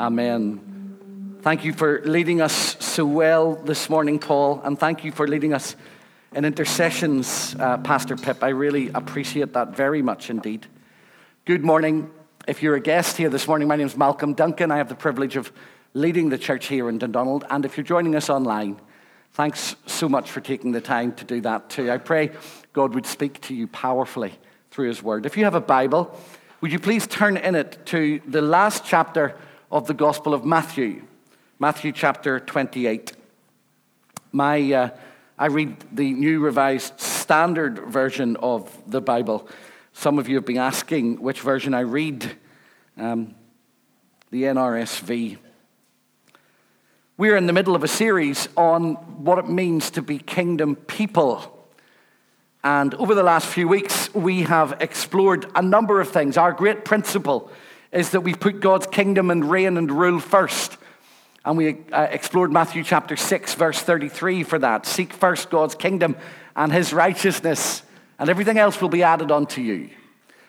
Amen. 0.00 1.36
Thank 1.42 1.66
you 1.66 1.74
for 1.74 2.00
leading 2.06 2.40
us 2.40 2.82
so 2.82 3.04
well 3.04 3.56
this 3.56 3.90
morning, 3.90 4.18
Paul, 4.18 4.62
and 4.64 4.78
thank 4.78 5.04
you 5.04 5.12
for 5.12 5.28
leading 5.28 5.52
us 5.52 5.76
in 6.32 6.46
intercessions, 6.46 7.54
uh, 7.60 7.76
Pastor 7.76 8.16
Pip. 8.16 8.42
I 8.42 8.48
really 8.48 8.88
appreciate 8.94 9.52
that 9.52 9.76
very 9.76 10.00
much 10.00 10.30
indeed. 10.30 10.66
Good 11.44 11.62
morning. 11.62 12.10
If 12.48 12.62
you're 12.62 12.76
a 12.76 12.80
guest 12.80 13.18
here 13.18 13.28
this 13.28 13.46
morning, 13.46 13.68
my 13.68 13.76
name 13.76 13.88
is 13.88 13.94
Malcolm 13.94 14.32
Duncan. 14.32 14.70
I 14.70 14.78
have 14.78 14.88
the 14.88 14.94
privilege 14.94 15.36
of 15.36 15.52
leading 15.92 16.30
the 16.30 16.38
church 16.38 16.68
here 16.68 16.88
in 16.88 16.96
Dundonald. 16.96 17.44
And 17.50 17.66
if 17.66 17.76
you're 17.76 17.84
joining 17.84 18.16
us 18.16 18.30
online, 18.30 18.80
thanks 19.32 19.76
so 19.84 20.08
much 20.08 20.30
for 20.30 20.40
taking 20.40 20.72
the 20.72 20.80
time 20.80 21.12
to 21.16 21.26
do 21.26 21.42
that 21.42 21.68
too. 21.68 21.90
I 21.90 21.98
pray 21.98 22.30
God 22.72 22.94
would 22.94 23.04
speak 23.04 23.38
to 23.42 23.54
you 23.54 23.66
powerfully 23.66 24.32
through 24.70 24.88
His 24.88 25.02
Word. 25.02 25.26
If 25.26 25.36
you 25.36 25.44
have 25.44 25.56
a 25.56 25.60
Bible, 25.60 26.18
would 26.62 26.72
you 26.72 26.78
please 26.78 27.06
turn 27.06 27.36
in 27.36 27.54
it 27.54 27.84
to 27.88 28.22
the 28.26 28.40
last 28.40 28.86
chapter 28.86 29.36
of 29.70 29.86
the 29.86 29.94
Gospel 29.94 30.34
of 30.34 30.44
Matthew, 30.44 31.02
Matthew 31.60 31.92
chapter 31.92 32.40
28. 32.40 33.12
My, 34.32 34.72
uh, 34.72 34.90
I 35.38 35.46
read 35.46 35.76
the 35.92 36.12
New 36.12 36.40
Revised 36.40 36.98
Standard 36.98 37.78
Version 37.78 38.36
of 38.38 38.76
the 38.88 39.00
Bible. 39.00 39.48
Some 39.92 40.18
of 40.18 40.28
you 40.28 40.34
have 40.34 40.44
been 40.44 40.58
asking 40.58 41.22
which 41.22 41.40
version 41.40 41.72
I 41.72 41.80
read, 41.80 42.32
um, 42.96 43.36
the 44.32 44.42
NRSV. 44.42 45.38
We're 47.16 47.36
in 47.36 47.46
the 47.46 47.52
middle 47.52 47.76
of 47.76 47.84
a 47.84 47.88
series 47.88 48.48
on 48.56 48.94
what 49.22 49.38
it 49.38 49.48
means 49.48 49.90
to 49.92 50.02
be 50.02 50.18
kingdom 50.18 50.74
people. 50.74 51.68
And 52.64 52.92
over 52.94 53.14
the 53.14 53.22
last 53.22 53.46
few 53.46 53.68
weeks, 53.68 54.12
we 54.14 54.42
have 54.42 54.78
explored 54.80 55.46
a 55.54 55.62
number 55.62 56.00
of 56.00 56.08
things. 56.08 56.36
Our 56.36 56.52
great 56.52 56.84
principle 56.84 57.52
is 57.92 58.10
that 58.10 58.20
we 58.20 58.34
put 58.34 58.60
God's 58.60 58.86
kingdom 58.86 59.30
and 59.30 59.50
reign 59.50 59.76
and 59.76 59.90
rule 59.90 60.20
first. 60.20 60.76
And 61.44 61.56
we 61.56 61.78
uh, 61.92 62.02
explored 62.10 62.52
Matthew 62.52 62.84
chapter 62.84 63.16
6, 63.16 63.54
verse 63.54 63.80
33 63.80 64.42
for 64.44 64.58
that. 64.58 64.86
Seek 64.86 65.12
first 65.12 65.50
God's 65.50 65.74
kingdom 65.74 66.16
and 66.54 66.72
his 66.72 66.92
righteousness, 66.92 67.82
and 68.18 68.28
everything 68.28 68.58
else 68.58 68.80
will 68.80 68.88
be 68.88 69.02
added 69.02 69.30
unto 69.30 69.60
you. 69.60 69.90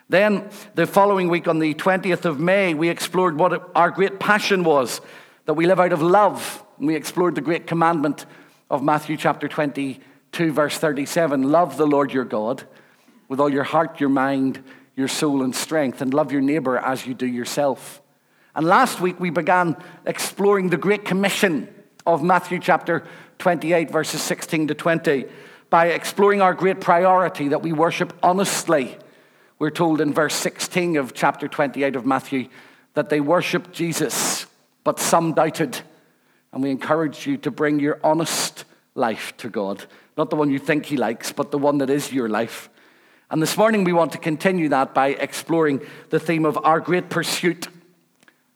Then, 0.08 0.50
the 0.74 0.86
following 0.86 1.28
week, 1.28 1.48
on 1.48 1.58
the 1.58 1.72
20th 1.74 2.26
of 2.26 2.38
May, 2.38 2.74
we 2.74 2.90
explored 2.90 3.38
what 3.38 3.70
our 3.74 3.90
great 3.90 4.20
passion 4.20 4.62
was 4.62 5.00
that 5.46 5.54
we 5.54 5.66
live 5.66 5.80
out 5.80 5.92
of 5.92 6.02
love. 6.02 6.62
And 6.78 6.86
we 6.86 6.94
explored 6.94 7.34
the 7.34 7.40
great 7.40 7.66
commandment 7.66 8.26
of 8.68 8.82
Matthew 8.82 9.16
chapter 9.16 9.48
22, 9.48 10.52
verse 10.52 10.76
37 10.76 11.50
Love 11.50 11.76
the 11.76 11.86
Lord 11.86 12.12
your 12.12 12.24
God 12.24 12.64
with 13.28 13.40
all 13.40 13.48
your 13.48 13.64
heart, 13.64 14.00
your 14.00 14.10
mind, 14.10 14.62
your 14.96 15.08
soul 15.08 15.42
and 15.42 15.54
strength 15.54 16.00
and 16.00 16.12
love 16.12 16.32
your 16.32 16.40
neighbor 16.40 16.78
as 16.78 17.06
you 17.06 17.14
do 17.14 17.26
yourself. 17.26 18.02
And 18.54 18.66
last 18.66 19.00
week 19.00 19.18
we 19.18 19.30
began 19.30 19.76
exploring 20.04 20.68
the 20.68 20.76
Great 20.76 21.04
Commission 21.04 21.72
of 22.04 22.22
Matthew 22.22 22.58
chapter 22.58 23.04
28, 23.38 23.90
verses 23.90 24.22
16 24.22 24.68
to 24.68 24.74
20, 24.74 25.24
by 25.70 25.86
exploring 25.86 26.42
our 26.42 26.52
great 26.52 26.80
priority 26.80 27.48
that 27.48 27.62
we 27.62 27.72
worship 27.72 28.12
honestly. 28.22 28.96
We're 29.58 29.70
told 29.70 30.00
in 30.00 30.12
verse 30.12 30.34
16 30.34 30.96
of 30.96 31.14
chapter 31.14 31.48
28 31.48 31.96
of 31.96 32.04
Matthew 32.04 32.48
that 32.94 33.08
they 33.08 33.20
worshiped 33.20 33.72
Jesus, 33.72 34.46
but 34.84 35.00
some 35.00 35.32
doubted. 35.32 35.80
And 36.52 36.62
we 36.62 36.70
encourage 36.70 37.26
you 37.26 37.38
to 37.38 37.50
bring 37.50 37.80
your 37.80 37.98
honest 38.04 38.64
life 38.94 39.34
to 39.38 39.48
God. 39.48 39.84
Not 40.16 40.28
the 40.28 40.36
one 40.36 40.50
you 40.50 40.58
think 40.58 40.86
He 40.86 40.96
likes, 40.98 41.32
but 41.32 41.50
the 41.50 41.58
one 41.58 41.78
that 41.78 41.88
is 41.88 42.12
your 42.12 42.28
life. 42.28 42.68
And 43.32 43.40
this 43.40 43.56
morning 43.56 43.82
we 43.84 43.94
want 43.94 44.12
to 44.12 44.18
continue 44.18 44.68
that 44.68 44.92
by 44.92 45.08
exploring 45.08 45.80
the 46.10 46.20
theme 46.20 46.44
of 46.44 46.58
our 46.64 46.80
great 46.80 47.08
pursuit. 47.08 47.66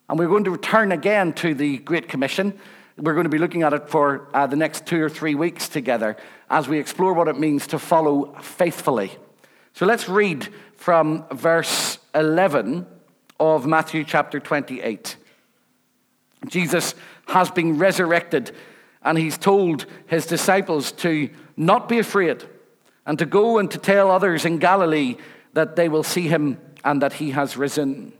And 0.06 0.18
we're 0.18 0.28
going 0.28 0.44
to 0.44 0.50
return 0.50 0.92
again 0.92 1.32
to 1.34 1.54
the 1.54 1.78
Great 1.78 2.10
Commission. 2.10 2.52
We're 2.98 3.14
going 3.14 3.24
to 3.24 3.30
be 3.30 3.38
looking 3.38 3.62
at 3.62 3.72
it 3.72 3.88
for 3.88 4.28
uh, 4.34 4.46
the 4.46 4.56
next 4.56 4.84
two 4.84 5.02
or 5.02 5.08
three 5.08 5.34
weeks 5.34 5.70
together 5.70 6.18
as 6.50 6.68
we 6.68 6.78
explore 6.78 7.14
what 7.14 7.26
it 7.26 7.38
means 7.38 7.66
to 7.68 7.78
follow 7.78 8.34
faithfully. 8.42 9.12
So 9.72 9.86
let's 9.86 10.10
read 10.10 10.46
from 10.74 11.24
verse 11.32 11.98
11 12.14 12.86
of 13.40 13.66
Matthew 13.66 14.04
chapter 14.04 14.40
28. 14.40 15.16
Jesus 16.48 16.94
has 17.28 17.50
been 17.50 17.78
resurrected, 17.78 18.54
and 19.02 19.16
he's 19.16 19.38
told 19.38 19.86
his 20.06 20.26
disciples 20.26 20.92
to 20.92 21.30
not 21.56 21.88
be 21.88 21.98
afraid 21.98 22.44
and 23.06 23.18
to 23.18 23.26
go 23.26 23.58
and 23.58 23.70
to 23.70 23.78
tell 23.78 24.10
others 24.10 24.44
in 24.44 24.58
Galilee 24.58 25.16
that 25.52 25.76
they 25.76 25.88
will 25.88 26.02
see 26.02 26.28
him 26.28 26.58
and 26.84 27.00
that 27.00 27.14
he 27.14 27.30
has 27.30 27.56
risen. 27.56 28.12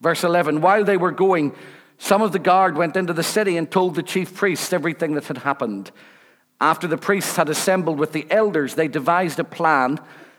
Verse 0.00 0.24
11 0.24 0.60
While 0.60 0.84
they 0.84 0.96
were 0.96 1.10
going, 1.10 1.54
some 1.98 2.22
of 2.22 2.32
the 2.32 2.38
guard 2.38 2.76
went 2.76 2.96
into 2.96 3.12
the 3.12 3.22
city 3.22 3.56
and 3.56 3.70
told 3.70 3.94
the 3.94 4.02
chief 4.02 4.34
priests 4.34 4.72
everything 4.72 5.14
that 5.14 5.26
had 5.26 5.38
happened. 5.38 5.90
After 6.60 6.86
the 6.86 6.96
priests 6.96 7.36
had 7.36 7.48
assembled 7.48 7.98
with 7.98 8.12
the 8.12 8.26
elders, 8.30 8.74
they 8.74 8.88
devised 8.88 9.38
a 9.38 9.44
plan 9.44 9.98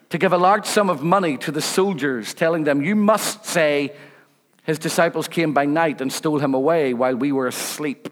to 0.09 0.17
give 0.17 0.33
a 0.33 0.37
large 0.37 0.65
sum 0.65 0.89
of 0.89 1.03
money 1.03 1.37
to 1.37 1.51
the 1.51 1.61
soldiers, 1.61 2.33
telling 2.33 2.63
them, 2.63 2.81
You 2.81 2.95
must 2.95 3.45
say, 3.45 3.93
His 4.63 4.79
disciples 4.79 5.27
came 5.27 5.53
by 5.53 5.65
night 5.65 6.01
and 6.01 6.11
stole 6.11 6.39
him 6.39 6.53
away 6.53 6.93
while 6.93 7.15
we 7.15 7.31
were 7.31 7.47
asleep. 7.47 8.09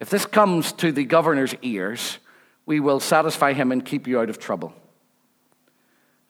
If 0.00 0.10
this 0.10 0.26
comes 0.26 0.72
to 0.72 0.92
the 0.92 1.04
governor's 1.04 1.54
ears, 1.62 2.18
we 2.66 2.80
will 2.80 3.00
satisfy 3.00 3.52
him 3.52 3.72
and 3.72 3.84
keep 3.84 4.06
you 4.06 4.20
out 4.20 4.30
of 4.30 4.38
trouble. 4.38 4.72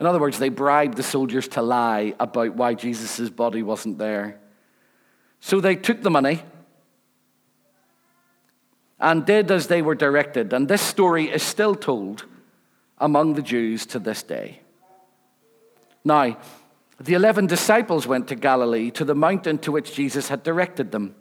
In 0.01 0.07
other 0.07 0.19
words, 0.19 0.39
they 0.39 0.49
bribed 0.49 0.97
the 0.97 1.03
soldiers 1.03 1.47
to 1.49 1.63
lie 1.63 2.15
about 2.19 2.57
why 2.57 2.75
Jesus' 2.75 3.31
body 3.31 3.63
wasn't 3.63 3.99
there. 3.99 4.41
So 5.41 5.61
they 5.61 5.77
took 5.77 6.03
the 6.03 6.11
money 6.11 6.43
and 8.99 9.25
did 9.25 9.51
as 9.51 9.69
they 9.69 9.83
were 9.83 9.95
directed. 9.95 10.53
And 10.53 10.67
this 10.67 10.83
story 10.83 11.31
is 11.31 11.43
still 11.43 11.75
told 11.75 12.25
among 12.99 13.35
the 13.35 13.43
Jews 13.43 13.87
to 13.87 13.99
this 13.99 14.23
day. 14.23 14.61
Now, 16.05 16.39
the 17.01 17.15
eleven 17.15 17.47
disciples 17.47 18.07
went 18.07 18.29
to 18.29 18.35
Galilee, 18.35 18.91
to 18.93 19.05
the 19.05 19.15
mountain 19.15 19.59
to 19.59 19.73
which 19.73 19.95
Jesus 19.95 20.29
had 20.29 20.43
directed 20.43 20.93
them. 20.93 21.15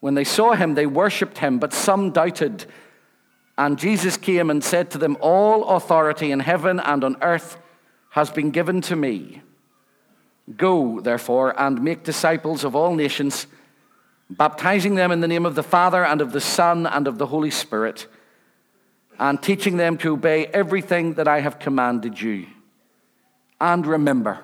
When 0.00 0.14
they 0.14 0.24
saw 0.24 0.54
him, 0.54 0.74
they 0.74 0.86
worshipped 0.86 1.38
him, 1.38 1.58
but 1.58 1.72
some 1.72 2.12
doubted. 2.12 2.66
And 3.58 3.76
Jesus 3.76 4.16
came 4.16 4.50
and 4.50 4.62
said 4.62 4.92
to 4.92 4.98
them, 4.98 5.16
All 5.20 5.64
authority 5.64 6.30
in 6.30 6.38
heaven 6.38 6.78
and 6.78 7.02
on 7.02 7.16
earth 7.20 7.58
has 8.10 8.30
been 8.30 8.52
given 8.52 8.80
to 8.82 8.94
me. 8.94 9.42
Go, 10.56 11.00
therefore, 11.00 11.60
and 11.60 11.82
make 11.82 12.04
disciples 12.04 12.62
of 12.62 12.76
all 12.76 12.94
nations, 12.94 13.48
baptizing 14.30 14.94
them 14.94 15.10
in 15.10 15.20
the 15.20 15.28
name 15.28 15.44
of 15.44 15.56
the 15.56 15.64
Father 15.64 16.04
and 16.04 16.20
of 16.20 16.30
the 16.30 16.40
Son 16.40 16.86
and 16.86 17.08
of 17.08 17.18
the 17.18 17.26
Holy 17.26 17.50
Spirit, 17.50 18.06
and 19.18 19.42
teaching 19.42 19.76
them 19.76 19.98
to 19.98 20.12
obey 20.12 20.46
everything 20.46 21.14
that 21.14 21.26
I 21.26 21.40
have 21.40 21.58
commanded 21.58 22.20
you. 22.20 22.46
And 23.60 23.84
remember, 23.84 24.38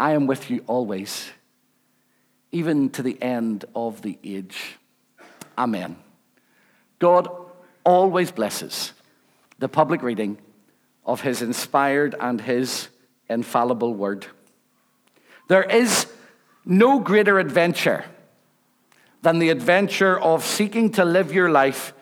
I 0.00 0.14
am 0.14 0.26
with 0.26 0.50
you 0.50 0.64
always, 0.66 1.30
even 2.50 2.90
to 2.90 3.02
the 3.04 3.22
end 3.22 3.64
of 3.72 4.02
the 4.02 4.18
age. 4.24 4.78
Amen. 5.56 5.96
God 6.98 7.43
always 7.84 8.30
blesses 8.32 8.92
the 9.58 9.68
public 9.68 10.02
reading 10.02 10.38
of 11.04 11.20
his 11.20 11.42
inspired 11.42 12.14
and 12.18 12.40
his 12.40 12.88
infallible 13.28 13.94
word. 13.94 14.26
There 15.48 15.62
is 15.62 16.06
no 16.64 16.98
greater 16.98 17.38
adventure 17.38 18.04
than 19.22 19.38
the 19.38 19.50
adventure 19.50 20.18
of 20.18 20.44
seeking 20.44 20.90
to 20.92 21.04
live 21.04 21.32
your 21.32 21.50
life 21.50 21.92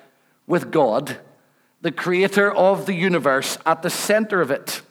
with 0.47 0.71
God, 0.71 1.17
the 1.81 1.93
creator 1.93 2.53
of 2.53 2.87
the 2.87 2.95
universe, 2.95 3.59
at 3.67 3.83
the 3.83 3.91
center 3.91 4.41
of 4.41 4.51
it. 4.51 4.83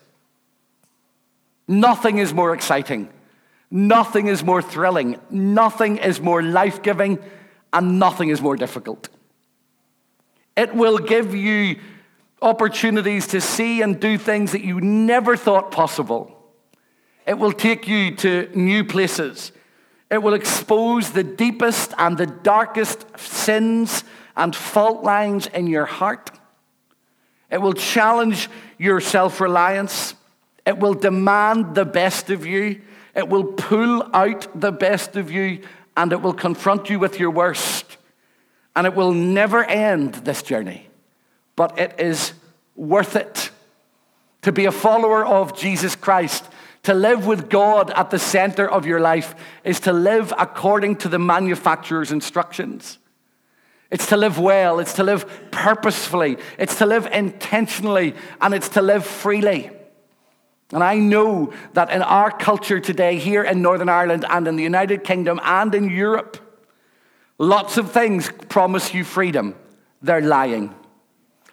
Nothing 1.68 2.18
is 2.18 2.34
more 2.34 2.54
exciting. 2.54 3.10
Nothing 3.70 4.28
is 4.28 4.44
more 4.44 4.62
thrilling. 4.62 5.18
Nothing 5.30 5.98
is 5.98 6.20
more 6.20 6.42
life 6.42 6.82
giving. 6.82 7.20
And 7.72 8.00
nothing 8.00 8.30
is 8.30 8.42
more 8.42 8.58
difficult. 8.58 9.08
It 10.56 10.76
will 10.76 10.98
give 10.98 11.34
you 11.34 11.80
opportunities 12.42 13.28
to 13.28 13.42
see 13.42 13.82
and 13.82 14.00
do 14.00 14.18
things 14.18 14.52
that 14.52 14.64
you 14.64 14.82
never 14.82 15.38
thought 15.38 15.72
possible. 15.72 16.38
It 17.26 17.38
will 17.38 17.52
take 17.54 17.88
you 17.88 18.16
to 18.18 18.50
new 18.56 18.84
places. 18.84 19.52
It 20.10 20.22
will 20.22 20.34
expose 20.34 21.12
the 21.12 21.24
deepest 21.24 21.94
and 21.98 22.18
the 22.18 22.26
darkest 22.26 23.06
sins 23.18 24.04
and 24.36 24.56
fault 24.56 25.04
lines 25.04 25.48
in 25.48 25.68
your 25.68 25.86
heart. 25.86 26.32
It 27.50 27.62
will 27.62 27.74
challenge 27.74 28.50
your 28.78 29.00
self 29.00 29.40
reliance. 29.40 30.16
It 30.66 30.80
will 30.80 30.94
demand 30.94 31.76
the 31.76 31.86
best 31.86 32.30
of 32.30 32.46
you. 32.46 32.82
It 33.16 33.28
will 33.28 33.44
pull 33.44 34.10
out 34.14 34.48
the 34.60 34.72
best 34.72 35.16
of 35.16 35.32
you 35.32 35.62
and 35.98 36.12
it 36.12 36.22
will 36.22 36.34
confront 36.34 36.90
you 36.90 36.98
with 36.98 37.20
your 37.20 37.32
worst. 37.32 37.91
And 38.76 38.88
it 38.88 38.96
will 38.96 39.14
never 39.14 39.64
end 39.64 40.14
this 40.14 40.42
journey, 40.42 40.90
but 41.56 41.78
it 41.78 42.00
is 42.00 42.34
worth 42.76 43.16
it 43.16 43.52
to 44.44 44.52
be 44.52 44.66
a 44.66 44.72
follower 44.72 45.26
of 45.26 45.58
Jesus 45.58 45.96
Christ, 45.96 46.46
To 46.84 46.94
live 46.96 47.28
with 47.28 47.50
God 47.50 47.92
at 47.92 48.10
the 48.10 48.18
center 48.18 48.70
of 48.70 48.88
your 48.88 49.00
life 49.00 49.36
is 49.64 49.80
to 49.82 49.94
live 49.94 50.34
according 50.38 50.96
to 50.98 51.10
the 51.10 51.20
manufacturer's 51.20 52.12
instructions. 52.12 52.98
It's 53.92 54.08
to 54.08 54.18
live 54.18 54.40
well, 54.40 54.80
it's 54.80 54.94
to 54.94 55.04
live 55.04 55.52
purposefully, 55.52 56.38
it's 56.58 56.78
to 56.78 56.86
live 56.86 57.08
intentionally, 57.08 58.16
and 58.40 58.54
it's 58.54 58.70
to 58.70 58.82
live 58.82 59.06
freely. 59.06 59.70
And 60.72 60.84
I 60.84 60.96
know 60.96 61.54
that 61.74 61.92
in 61.92 62.02
our 62.02 62.32
culture 62.32 62.80
today, 62.80 63.18
here 63.18 63.44
in 63.44 63.62
Northern 63.62 63.90
Ireland 63.90 64.26
and 64.28 64.48
in 64.48 64.56
the 64.56 64.64
United 64.64 65.04
Kingdom 65.04 65.40
and 65.44 65.76
in 65.76 65.90
Europe, 65.90 66.38
lots 67.42 67.78
of 67.78 67.92
things 67.92 68.32
promise 68.50 68.94
you 68.94 69.04
freedom. 69.04 69.56
They're 70.02 70.22
lying. 70.22 70.74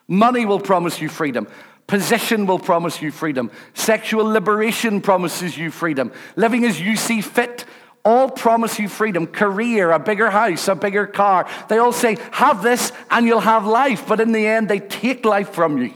Money 0.07 0.45
will 0.45 0.61
promise 0.61 1.01
you 1.01 1.09
freedom. 1.09 1.49
Position 1.87 2.47
will 2.47 2.59
promise 2.59 3.01
you 3.01 3.11
freedom. 3.11 3.51
Sexual 3.73 4.27
liberation 4.27 5.01
promises 5.01 5.57
you 5.57 5.71
freedom. 5.71 6.13
Living 6.37 6.65
as 6.65 6.79
you 6.79 6.97
see 6.97 7.23
fit 7.23 7.65
all 8.05 8.31
promise 8.31 8.79
you 8.79 8.89
freedom. 8.89 9.27
Career, 9.27 9.91
a 9.91 9.99
bigger 9.99 10.31
house, 10.31 10.69
a 10.69 10.75
bigger 10.75 11.07
car. 11.07 11.49
They 11.69 11.79
all 11.79 11.93
say, 11.93 12.19
have 12.33 12.63
this 12.63 12.93
and 13.11 13.27
you'll 13.27 13.41
have 13.41 13.67
life. 13.67 14.07
But 14.07 14.21
in 14.21 14.33
the 14.33 14.47
end, 14.47 14.69
they 14.69 14.81
take 14.81 15.25
life 15.25 15.51
from 15.51 15.79
you. 15.79 15.95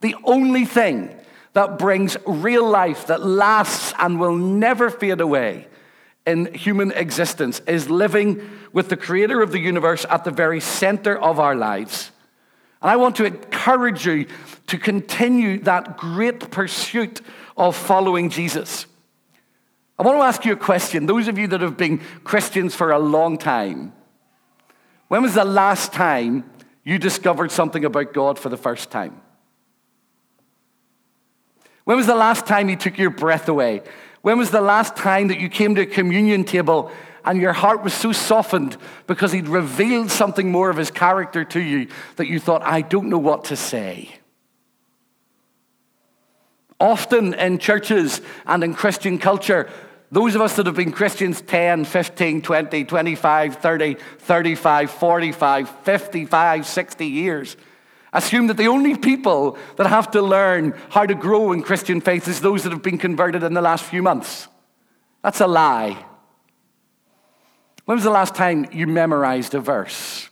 The 0.00 0.16
only 0.24 0.64
thing 0.64 1.14
that 1.52 1.78
brings 1.78 2.16
real 2.26 2.68
life 2.68 3.06
that 3.06 3.24
lasts 3.24 3.92
and 3.98 4.18
will 4.18 4.36
never 4.36 4.90
fade 4.90 5.20
away 5.20 5.68
in 6.26 6.52
human 6.52 6.90
existence 6.92 7.60
is 7.66 7.88
living 7.88 8.50
with 8.72 8.88
the 8.88 8.96
creator 8.96 9.40
of 9.42 9.52
the 9.52 9.60
universe 9.60 10.04
at 10.10 10.24
the 10.24 10.30
very 10.30 10.60
center 10.60 11.16
of 11.16 11.38
our 11.38 11.54
lives. 11.54 12.10
And 12.82 12.90
I 12.90 12.96
want 12.96 13.16
to 13.16 13.24
encourage 13.24 14.06
you 14.06 14.26
to 14.66 14.78
continue 14.78 15.58
that 15.60 15.96
great 15.96 16.50
pursuit 16.50 17.20
of 17.56 17.76
following 17.76 18.28
Jesus. 18.28 18.86
I 19.98 20.02
want 20.02 20.18
to 20.18 20.22
ask 20.22 20.44
you 20.44 20.52
a 20.52 20.56
question. 20.56 21.06
Those 21.06 21.28
of 21.28 21.38
you 21.38 21.46
that 21.48 21.60
have 21.62 21.76
been 21.76 21.98
Christians 22.24 22.74
for 22.74 22.90
a 22.90 22.98
long 22.98 23.38
time, 23.38 23.92
when 25.08 25.22
was 25.22 25.34
the 25.34 25.44
last 25.44 25.92
time 25.92 26.50
you 26.84 26.98
discovered 26.98 27.50
something 27.50 27.84
about 27.84 28.12
God 28.12 28.38
for 28.38 28.48
the 28.48 28.56
first 28.56 28.90
time? 28.90 29.20
When 31.84 31.96
was 31.96 32.06
the 32.06 32.16
last 32.16 32.46
time 32.46 32.68
He 32.68 32.76
took 32.76 32.98
your 32.98 33.10
breath 33.10 33.48
away? 33.48 33.82
When 34.26 34.38
was 34.38 34.50
the 34.50 34.60
last 34.60 34.96
time 34.96 35.28
that 35.28 35.38
you 35.38 35.48
came 35.48 35.76
to 35.76 35.82
a 35.82 35.86
communion 35.86 36.42
table 36.42 36.90
and 37.24 37.40
your 37.40 37.52
heart 37.52 37.84
was 37.84 37.94
so 37.94 38.10
softened 38.10 38.76
because 39.06 39.30
He'd 39.30 39.46
revealed 39.46 40.10
something 40.10 40.50
more 40.50 40.68
of 40.68 40.78
His 40.78 40.90
character 40.90 41.44
to 41.44 41.60
you 41.60 41.86
that 42.16 42.26
you 42.26 42.40
thought, 42.40 42.62
I 42.64 42.80
don't 42.80 43.08
know 43.08 43.20
what 43.20 43.44
to 43.44 43.56
say? 43.56 44.16
Often 46.80 47.34
in 47.34 47.60
churches 47.60 48.20
and 48.46 48.64
in 48.64 48.74
Christian 48.74 49.20
culture, 49.20 49.70
those 50.10 50.34
of 50.34 50.40
us 50.40 50.56
that 50.56 50.66
have 50.66 50.74
been 50.74 50.90
Christians 50.90 51.40
10, 51.40 51.84
15, 51.84 52.42
20, 52.42 52.84
25, 52.84 53.54
30, 53.54 53.94
35, 53.94 54.90
45, 54.90 55.70
55, 55.70 56.66
60 56.66 57.06
years 57.06 57.56
assume 58.12 58.46
that 58.46 58.56
the 58.56 58.68
only 58.68 58.96
people 58.96 59.58
that 59.76 59.86
have 59.86 60.10
to 60.12 60.22
learn 60.22 60.74
how 60.90 61.06
to 61.06 61.14
grow 61.14 61.52
in 61.52 61.62
Christian 61.62 62.00
faith 62.00 62.28
is 62.28 62.40
those 62.40 62.62
that 62.62 62.72
have 62.72 62.82
been 62.82 62.98
converted 62.98 63.42
in 63.42 63.54
the 63.54 63.62
last 63.62 63.84
few 63.84 64.02
months. 64.02 64.48
That's 65.22 65.40
a 65.40 65.46
lie. 65.46 66.04
When 67.84 67.96
was 67.96 68.04
the 68.04 68.10
last 68.10 68.34
time 68.34 68.66
you 68.72 68.86
memorized 68.86 69.54
a 69.54 69.60
verse? 69.60 70.28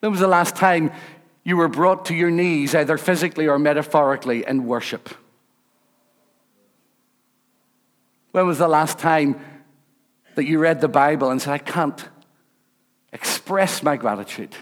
When 0.00 0.12
was 0.12 0.20
the 0.20 0.28
last 0.28 0.56
time 0.56 0.92
you 1.44 1.56
were 1.56 1.68
brought 1.68 2.06
to 2.06 2.14
your 2.14 2.30
knees, 2.30 2.74
either 2.74 2.96
physically 2.96 3.46
or 3.48 3.58
metaphorically, 3.58 4.46
in 4.46 4.66
worship? 4.66 5.10
When 8.32 8.46
was 8.46 8.58
the 8.58 8.68
last 8.68 8.98
time 8.98 9.40
that 10.40 10.46
you 10.46 10.58
read 10.58 10.80
the 10.80 10.88
Bible 10.88 11.30
and 11.30 11.40
said, 11.40 11.52
I 11.52 11.58
can't 11.58 12.02
express 13.12 13.82
my 13.82 13.98
gratitude 13.98 14.54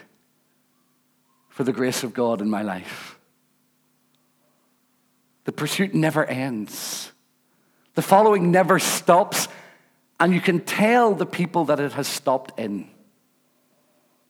for 1.49 1.63
the 1.63 1.73
grace 1.73 2.03
of 2.03 2.13
God 2.13 2.41
in 2.41 2.51
my 2.51 2.63
life? 2.63 3.17
The 5.45 5.53
pursuit 5.53 5.95
never 5.95 6.25
ends. 6.25 7.13
The 7.95 8.03
following 8.03 8.51
never 8.51 8.81
stops, 8.81 9.47
and 10.19 10.35
you 10.35 10.41
can 10.41 10.61
tell 10.61 11.15
the 11.15 11.27
people 11.27 11.67
that 11.67 11.79
it 11.79 11.93
has 11.93 12.09
stopped 12.09 12.59
in. 12.59 12.91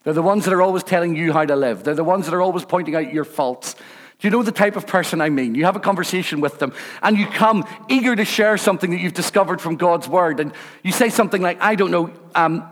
They're 0.05 0.12
the 0.12 0.21
ones 0.21 0.44
that 0.44 0.53
are 0.53 0.61
always 0.61 0.83
telling 0.85 1.17
you 1.17 1.33
how 1.33 1.47
to 1.47 1.56
live. 1.56 1.83
They're 1.83 1.94
the 1.94 2.05
ones 2.05 2.27
that 2.27 2.35
are 2.35 2.43
always 2.43 2.67
pointing 2.67 2.94
out 2.94 3.11
your 3.11 3.25
faults. 3.25 3.75
Do 4.19 4.26
you 4.26 4.32
know 4.32 4.43
the 4.43 4.50
type 4.50 4.75
of 4.75 4.87
person 4.87 5.20
I 5.20 5.29
mean? 5.31 5.55
You 5.55 5.65
have 5.65 5.76
a 5.76 5.81
conversation 5.81 6.41
with 6.41 6.59
them 6.59 6.73
and 7.03 7.17
you 7.17 7.26
come 7.26 7.65
eager 7.88 8.17
to 8.17 8.25
share 8.25 8.59
something 8.59 8.91
that 8.91 8.99
you've 8.99 9.15
discovered 9.15 9.61
from 9.61 9.76
God's 9.76 10.09
word. 10.09 10.41
And 10.41 10.53
you 10.82 10.91
say 10.91 11.09
something 11.09 11.41
like, 11.41 11.61
I 11.61 11.76
don't 11.76 11.93
know, 11.93 12.11
um, 12.35 12.69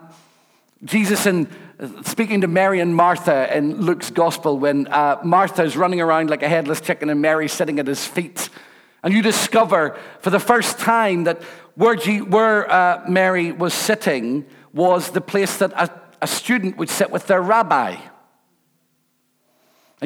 Jesus 0.85 1.25
and 1.25 1.49
speaking 2.03 2.41
to 2.41 2.49
Mary 2.49 2.81
and 2.81 2.97
Martha 2.97 3.55
in 3.57 3.81
Luke's 3.81 4.11
gospel 4.11 4.59
when 4.59 4.89
uh, 4.89 5.21
Martha 5.23 5.63
is 5.63 5.77
running 5.77 6.01
around 6.01 6.31
like 6.31 6.43
a 6.43 6.49
headless 6.49 6.81
chicken 6.81 7.11
and 7.11 7.21
Mary 7.21 7.49
sitting 7.49 7.79
at 7.79 7.87
his 7.87 8.05
feet. 8.05 8.49
And 9.05 9.15
you 9.15 9.23
discover 9.23 9.97
for 10.21 10.31
the 10.31 10.41
first 10.41 10.81
time 10.81 11.25
that 11.25 11.43
where, 11.77 11.95
G- 11.95 12.23
where 12.23 12.69
uh, 12.69 13.05
Mary 13.09 13.53
was 13.53 13.73
sitting 13.73 14.47
was 14.73 15.11
the 15.11 15.21
place 15.21 15.59
that 15.59 15.73
a, 15.75 15.91
a 16.23 16.27
student 16.27 16.77
would 16.77 16.91
sit 16.91 17.11
with 17.11 17.29
their 17.29 17.41
rabbi. 17.41 17.97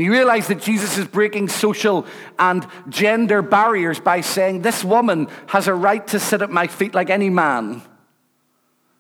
You 0.02 0.12
realize 0.12 0.48
that 0.48 0.60
Jesus 0.60 0.96
is 0.98 1.06
breaking 1.06 1.48
social 1.48 2.06
and 2.38 2.66
gender 2.88 3.42
barriers 3.42 3.98
by 3.98 4.20
saying, 4.20 4.62
This 4.62 4.84
woman 4.84 5.28
has 5.48 5.66
a 5.66 5.74
right 5.74 6.06
to 6.08 6.18
sit 6.20 6.42
at 6.42 6.50
my 6.50 6.66
feet 6.66 6.94
like 6.94 7.10
any 7.10 7.30
man. 7.30 7.82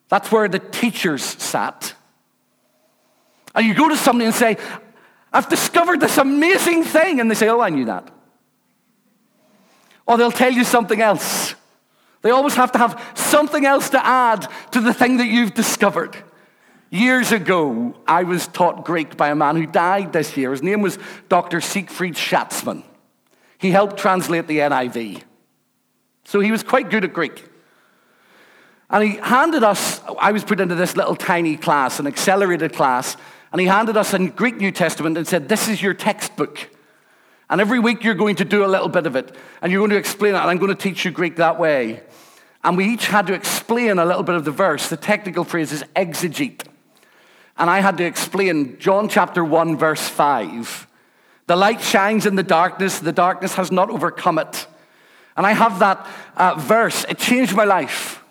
That's 0.08 0.32
where 0.32 0.48
the 0.48 0.58
teachers 0.58 1.22
sat. 1.22 1.94
And 3.54 3.66
you 3.66 3.74
go 3.74 3.88
to 3.88 3.96
somebody 3.96 4.26
and 4.26 4.34
say, 4.34 4.56
I've 5.32 5.48
discovered 5.48 6.00
this 6.00 6.18
amazing 6.18 6.84
thing. 6.84 7.20
And 7.20 7.30
they 7.30 7.34
say, 7.34 7.48
Oh, 7.48 7.60
I 7.60 7.70
knew 7.70 7.84
that. 7.86 8.10
Or 10.06 10.16
they'll 10.16 10.32
tell 10.32 10.52
you 10.52 10.64
something 10.64 11.00
else. 11.00 11.54
They 12.22 12.30
always 12.30 12.54
have 12.54 12.72
to 12.72 12.78
have 12.78 13.12
something 13.14 13.64
else 13.64 13.90
to 13.90 14.04
add 14.04 14.48
to 14.72 14.80
the 14.80 14.92
thing 14.92 15.18
that 15.18 15.28
you've 15.28 15.54
discovered. 15.54 16.16
Years 16.90 17.30
ago, 17.30 17.94
I 18.06 18.24
was 18.24 18.48
taught 18.48 18.84
Greek 18.84 19.16
by 19.16 19.30
a 19.30 19.36
man 19.36 19.54
who 19.54 19.64
died 19.64 20.12
this 20.12 20.36
year. 20.36 20.50
His 20.50 20.62
name 20.62 20.82
was 20.82 20.98
Dr. 21.28 21.60
Siegfried 21.60 22.14
Schatzmann. 22.14 22.82
He 23.58 23.70
helped 23.70 23.96
translate 23.96 24.48
the 24.48 24.58
NIV. 24.58 25.22
So 26.24 26.40
he 26.40 26.50
was 26.50 26.64
quite 26.64 26.90
good 26.90 27.04
at 27.04 27.12
Greek. 27.12 27.44
And 28.88 29.04
he 29.04 29.18
handed 29.18 29.62
us, 29.62 30.00
I 30.18 30.32
was 30.32 30.42
put 30.42 30.58
into 30.58 30.74
this 30.74 30.96
little 30.96 31.14
tiny 31.14 31.56
class, 31.56 32.00
an 32.00 32.08
accelerated 32.08 32.72
class, 32.72 33.16
and 33.52 33.60
he 33.60 33.68
handed 33.68 33.96
us 33.96 34.12
a 34.12 34.26
Greek 34.28 34.56
New 34.56 34.72
Testament 34.72 35.16
and 35.16 35.28
said, 35.28 35.48
This 35.48 35.68
is 35.68 35.80
your 35.80 35.94
textbook. 35.94 36.70
And 37.48 37.60
every 37.60 37.78
week 37.78 38.02
you're 38.02 38.14
going 38.14 38.36
to 38.36 38.44
do 38.44 38.64
a 38.64 38.66
little 38.66 38.88
bit 38.88 39.06
of 39.06 39.14
it, 39.14 39.36
and 39.62 39.70
you're 39.70 39.80
going 39.80 39.90
to 39.90 39.96
explain 39.96 40.34
it, 40.34 40.38
and 40.38 40.50
I'm 40.50 40.58
going 40.58 40.74
to 40.74 40.80
teach 40.80 41.04
you 41.04 41.12
Greek 41.12 41.36
that 41.36 41.58
way. 41.58 42.02
And 42.64 42.76
we 42.76 42.86
each 42.86 43.06
had 43.06 43.28
to 43.28 43.32
explain 43.32 44.00
a 44.00 44.04
little 44.04 44.22
bit 44.24 44.34
of 44.34 44.44
the 44.44 44.50
verse. 44.50 44.88
The 44.88 44.96
technical 44.96 45.44
phrase 45.44 45.72
is 45.72 45.84
exegete 45.94 46.69
and 47.60 47.68
I 47.68 47.80
had 47.80 47.98
to 47.98 48.04
explain 48.04 48.78
John 48.78 49.06
chapter 49.10 49.44
1, 49.44 49.76
verse 49.76 50.08
5. 50.08 50.86
The 51.46 51.56
light 51.56 51.82
shines 51.82 52.24
in 52.24 52.34
the 52.34 52.42
darkness, 52.42 53.00
the 53.00 53.12
darkness 53.12 53.54
has 53.54 53.70
not 53.70 53.90
overcome 53.90 54.38
it. 54.38 54.66
And 55.36 55.46
I 55.46 55.52
have 55.52 55.80
that 55.80 56.06
uh, 56.38 56.54
verse, 56.56 57.04
it 57.06 57.18
changed 57.18 57.54
my 57.54 57.64
life. 57.64 58.22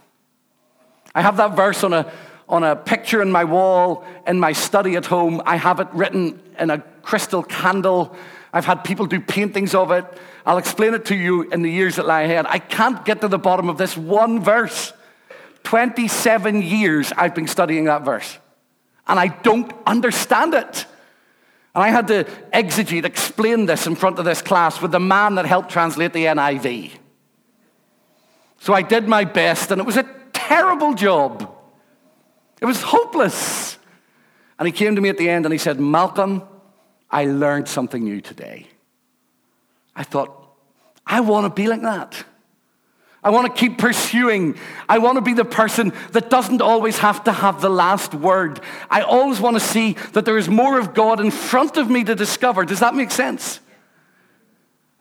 I 1.14 1.22
have 1.22 1.38
that 1.38 1.56
verse 1.56 1.84
on 1.84 1.94
a, 1.94 2.12
on 2.48 2.64
a 2.64 2.76
picture 2.76 3.22
in 3.22 3.32
my 3.32 3.44
wall 3.44 4.04
in 4.26 4.40
my 4.40 4.52
study 4.52 4.96
at 4.96 5.06
home. 5.06 5.44
I 5.46 5.58
have 5.58 5.80
it 5.80 5.90
written 5.94 6.42
in 6.58 6.72
a 6.72 6.80
crystal 7.04 7.44
candle. 7.44 8.16
I've 8.52 8.66
had 8.66 8.84
people 8.84 9.06
do 9.06 9.22
paintings 9.22 9.76
of 9.76 9.92
it. 9.92 10.06
I'll 10.44 10.58
explain 10.58 10.96
it 10.96 11.06
to 11.06 11.16
you 11.16 11.44
in 11.52 11.62
the 11.62 11.70
years 11.70 11.98
that 11.98 12.08
lie 12.08 12.22
ahead. 12.22 12.48
I 12.50 12.58
can't 12.58 13.06
get 13.06 13.22
to 13.22 13.28
the 13.28 13.38
bottom 13.38 13.70
of 13.70 13.78
this 13.78 13.96
one 13.96 14.42
verse. 14.42 14.92
27 15.66 16.64
years 16.64 17.14
I've 17.16 17.36
been 17.36 17.48
studying 17.48 17.86
that 17.86 18.04
verse 18.04 18.40
and 19.10 19.20
I 19.20 19.28
don't 19.28 19.74
understand 19.86 20.54
it. 20.54 20.86
And 21.76 21.84
I 21.84 21.90
had 21.90 22.08
to 22.08 22.24
exegete, 22.54 23.06
explain 23.06 23.66
this 23.66 23.88
in 23.88 23.96
front 23.96 24.20
of 24.20 24.26
this 24.26 24.42
class 24.42 24.82
with 24.82 24.92
the 24.92 25.00
man 25.00 25.36
that 25.36 25.46
helped 25.46 25.70
translate 25.70 26.14
the 26.14 26.26
NIV. 26.26 26.92
So 28.60 28.74
I 28.74 28.82
did 28.82 29.08
my 29.08 29.24
best, 29.24 29.72
and 29.72 29.82
it 29.82 29.86
was 29.86 29.98
a 29.98 30.08
terrible 30.32 30.94
job. 30.94 31.56
It 32.62 32.66
was 32.66 32.82
hopeless. 32.82 33.78
And 34.58 34.68
he 34.68 34.72
came 34.72 34.96
to 34.96 35.02
me 35.02 35.10
at 35.10 35.18
the 35.18 35.30
end 35.30 35.46
and 35.46 35.54
he 35.54 35.58
said, 35.58 35.80
Malcolm, 35.80 36.44
I 37.10 37.26
learned 37.26 37.68
something 37.68 38.04
new 38.04 38.22
today. 38.22 38.68
I 39.96 40.04
thought, 40.04 40.36
I 41.06 41.22
want 41.22 41.46
to 41.46 41.62
be 41.62 41.68
like 41.68 41.82
that. 41.82 42.26
I 43.24 43.32
want 43.32 43.54
to 43.54 43.60
keep 43.60 43.78
pursuing. 43.78 44.56
I 44.88 45.00
want 45.00 45.18
to 45.18 45.22
be 45.22 45.34
the 45.34 45.46
person 45.46 45.92
that 46.12 46.30
doesn't 46.30 46.62
always 46.62 47.00
have 47.00 47.24
to 47.26 47.32
have 47.32 47.62
the 47.62 47.70
last 47.70 48.14
word. 48.14 48.62
I 48.90 49.02
always 49.02 49.42
want 49.42 49.56
to 49.56 49.60
see 49.60 49.94
that 50.14 50.24
there 50.26 50.38
is 50.38 50.48
more 50.48 50.80
of 50.80 50.94
God 50.94 51.20
in 51.20 51.30
front 51.32 51.78
of 51.78 51.90
me 51.90 52.04
to 52.06 52.16
discover. 52.16 52.64
Does 52.64 52.80
that 52.80 52.96
make 52.96 53.12
sense? 53.12 53.60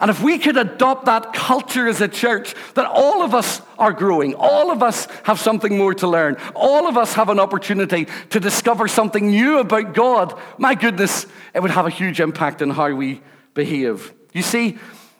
And 0.01 0.11
if 0.11 0.23
we 0.23 0.39
could 0.39 0.57
adopt 0.57 1.07
that 1.07 1.33
culture 1.33 1.89
as 1.89 2.01
a 2.01 2.07
church, 2.07 2.55
that 2.75 2.87
all 2.87 3.23
of 3.23 3.35
us 3.35 3.61
are 3.79 3.93
growing, 3.93 4.35
all 4.35 4.71
of 4.71 4.81
us 4.81 5.09
have 5.25 5.41
something 5.41 5.77
more 5.77 5.93
to 5.95 6.07
learn, 6.07 6.37
all 6.55 6.87
of 6.87 6.97
us 6.97 7.15
have 7.15 7.29
an 7.31 7.41
opportunity 7.41 8.07
to 8.31 8.39
discover 8.39 8.87
something 8.87 9.29
new 9.29 9.59
about 9.59 9.95
God, 9.95 10.39
my 10.57 10.77
goodness, 10.77 11.27
it 11.53 11.61
would 11.61 11.73
have 11.73 11.87
a 11.87 11.91
huge 11.91 12.21
impact 12.21 12.63
on 12.63 12.71
how 12.71 12.95
we 12.95 13.21
behave. 13.55 14.15
You 14.33 14.43
see, 14.43 14.79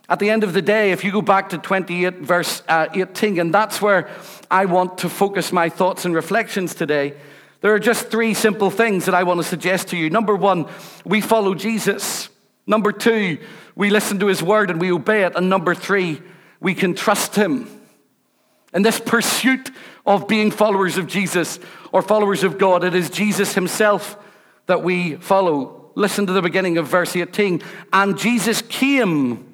at 0.09 0.19
the 0.19 0.31
end 0.31 0.43
of 0.43 0.55
the 0.55 0.63
day, 0.63 0.93
if 0.93 1.05
you 1.05 1.13
go 1.13 1.21
back 1.21 1.51
to 1.51 1.59
28, 1.59 2.21
verse 2.21 2.63
uh, 2.67 2.87
18, 2.95 3.39
and 3.39 3.53
that's 3.53 3.83
where 3.83 4.09
I 4.51 4.65
want 4.65 4.99
to 4.99 5.11
focus 5.11 5.53
my 5.53 5.69
thoughts 5.69 6.07
and 6.07 6.15
reflections 6.15 6.75
today, 6.75 7.15
there 7.61 7.75
are 7.75 7.79
just 7.79 8.11
three 8.11 8.33
simple 8.33 8.71
things 8.71 9.05
that 9.05 9.15
I 9.15 9.25
want 9.25 9.39
to 9.39 9.45
suggest 9.45 9.89
to 9.89 9.97
you. 9.97 10.09
Number 10.09 10.35
one, 10.35 10.67
we 11.05 11.21
follow 11.21 11.55
Jesus. 11.55 12.31
Number 12.67 12.91
two, 12.91 13.39
we 13.75 13.91
listen 13.91 14.19
to 14.21 14.27
his 14.27 14.43
word 14.43 14.71
and 14.71 14.81
we 14.81 14.93
obey 14.93 15.25
it. 15.25 15.35
And 15.37 15.51
number 15.51 15.75
three, 15.75 16.23
we 16.61 16.75
can 16.75 16.95
trust 16.95 17.35
him. 17.35 17.69
In 18.73 18.83
this 18.83 19.01
pursuit 19.01 19.71
of 20.07 20.29
being 20.29 20.51
followers 20.51 20.97
of 20.97 21.07
Jesus 21.07 21.59
or 21.93 22.01
followers 22.01 22.45
of 22.45 22.59
God, 22.59 22.83
it 22.83 22.95
is 22.95 23.11
Jesus 23.11 23.55
himself 23.55 24.17
that 24.67 24.83
we 24.83 25.17
follow. 25.17 25.91
Listen 25.97 26.27
to 26.27 26.33
the 26.33 26.43
beginning 26.43 26.79
of 26.79 26.87
verse 26.87 27.15
18. 27.15 27.63
And 27.93 28.17
Jesus 28.17 28.63
came. 28.63 29.48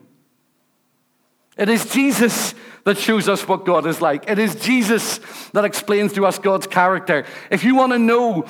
It 1.57 1.69
is 1.69 1.87
Jesus 1.87 2.55
that 2.85 2.99
shows 2.99 3.29
us 3.29 3.47
what 3.47 3.65
God 3.65 3.87
is 3.87 4.03
like. 4.03 4.29
It 4.29 4.39
is 4.39 4.57
Jesus 4.57 5.19
that 5.53 5.65
explains 5.65 6.13
to 6.15 6.27
us 6.27 6.39
God's 6.39 6.67
character. 6.67 7.25
If 7.51 7.65
you 7.65 7.77
want 7.77 7.93
to 7.93 7.99
know, 7.99 8.47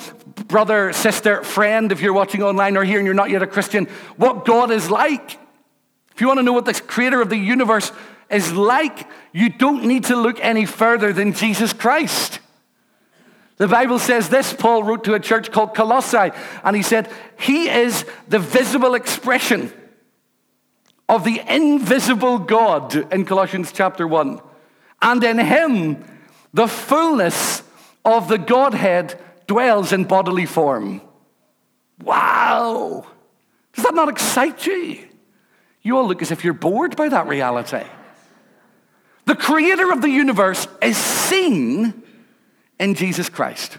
brother, 0.47 0.91
sister, 0.91 1.43
friend, 1.43 1.91
if 1.91 2.01
you're 2.01 2.13
watching 2.13 2.41
online 2.41 2.75
or 2.77 2.83
here 2.83 2.97
and 2.97 3.05
you're 3.05 3.13
not 3.13 3.29
yet 3.29 3.43
a 3.43 3.47
Christian, 3.47 3.85
what 4.17 4.43
God 4.45 4.71
is 4.71 4.89
like, 4.89 5.37
if 6.13 6.21
you 6.21 6.27
want 6.27 6.39
to 6.39 6.43
know 6.43 6.53
what 6.53 6.65
the 6.65 6.73
creator 6.73 7.21
of 7.21 7.29
the 7.29 7.37
universe 7.37 7.91
is 8.29 8.53
like, 8.53 9.07
you 9.31 9.49
don't 9.49 9.85
need 9.85 10.05
to 10.05 10.15
look 10.15 10.39
any 10.41 10.65
further 10.65 11.13
than 11.13 11.33
Jesus 11.33 11.73
Christ. 11.73 12.39
The 13.57 13.67
Bible 13.67 13.99
says 13.99 14.29
this 14.29 14.51
Paul 14.51 14.83
wrote 14.83 15.03
to 15.05 15.13
a 15.13 15.19
church 15.19 15.51
called 15.51 15.75
Colossae, 15.75 16.31
and 16.63 16.75
he 16.75 16.81
said, 16.81 17.09
He 17.39 17.69
is 17.69 18.03
the 18.27 18.39
visible 18.39 18.95
expression 18.95 19.71
of 21.07 21.23
the 21.23 21.41
invisible 21.47 22.39
God 22.39 22.95
in 23.13 23.25
Colossians 23.25 23.71
chapter 23.71 24.07
1. 24.07 24.39
And 25.01 25.23
in 25.23 25.37
Him, 25.37 26.03
the 26.53 26.67
fullness 26.67 27.63
of 28.03 28.27
the 28.27 28.37
Godhead 28.37 29.19
dwells 29.47 29.91
in 29.91 30.05
bodily 30.05 30.45
form. 30.45 31.01
Wow! 32.01 33.05
Does 33.73 33.83
that 33.83 33.93
not 33.93 34.09
excite 34.09 34.65
you? 34.65 34.99
You 35.81 35.97
all 35.97 36.07
look 36.07 36.21
as 36.21 36.31
if 36.31 36.43
you're 36.43 36.53
bored 36.53 36.95
by 36.95 37.09
that 37.09 37.27
reality. 37.27 37.83
The 39.25 39.35
creator 39.35 39.91
of 39.91 40.01
the 40.01 40.09
universe 40.09 40.67
is 40.81 40.97
seen 40.97 42.03
in 42.79 42.95
Jesus 42.95 43.29
Christ. 43.29 43.77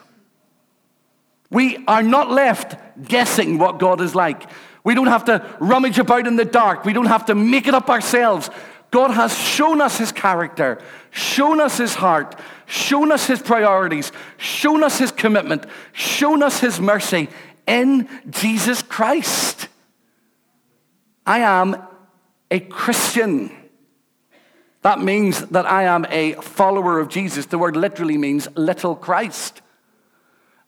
We 1.51 1.85
are 1.87 2.03
not 2.03 2.31
left 2.31 2.77
guessing 3.03 3.59
what 3.59 3.79
God 3.79 4.01
is 4.01 4.15
like. 4.15 4.49
We 4.87 4.95
don't 4.95 5.09
have 5.09 5.25
to 5.25 5.45
rummage 5.59 5.99
about 5.99 6.29
in 6.29 6.37
the 6.37 6.45
dark. 6.45 6.85
We 6.85 6.93
don't 6.93 7.07
have 7.07 7.27
to 7.27 7.35
make 7.35 7.67
it 7.67 7.75
up 7.75 7.91
ourselves. 7.91 8.51
God 8.93 9.11
has 9.11 9.37
shown 9.37 9.81
us 9.81 9.99
his 9.99 10.13
character, 10.13 10.81
shown 11.11 11.61
us 11.61 11.77
his 11.77 11.97
heart, 11.97 12.39
shown 12.67 13.11
us 13.11 13.27
his 13.27 13.43
priorities, 13.43 14.13
shown 14.37 14.85
us 14.85 14.97
his 14.97 15.11
commitment, 15.11 15.67
shown 15.93 16.41
us 16.41 16.61
his 16.61 16.81
mercy 16.81 17.29
in 17.67 18.09
Jesus 18.31 18.81
Christ. 18.81 19.67
I 21.27 21.41
am 21.41 21.83
a 22.49 22.61
Christian. 22.61 23.51
That 24.83 25.01
means 25.01 25.47
that 25.47 25.67
I 25.67 25.83
am 25.83 26.07
a 26.11 26.35
follower 26.35 27.01
of 27.01 27.09
Jesus. 27.09 27.47
The 27.47 27.59
word 27.59 27.75
literally 27.75 28.19
means 28.19 28.47
little 28.55 28.95
Christ. 28.95 29.63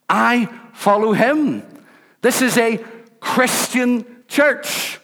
I 0.09 0.47
follow 0.73 1.13
him. 1.13 1.63
This 2.21 2.43
is 2.43 2.59
a 2.59 2.85
Christian 3.21 4.05
church. 4.29 5.01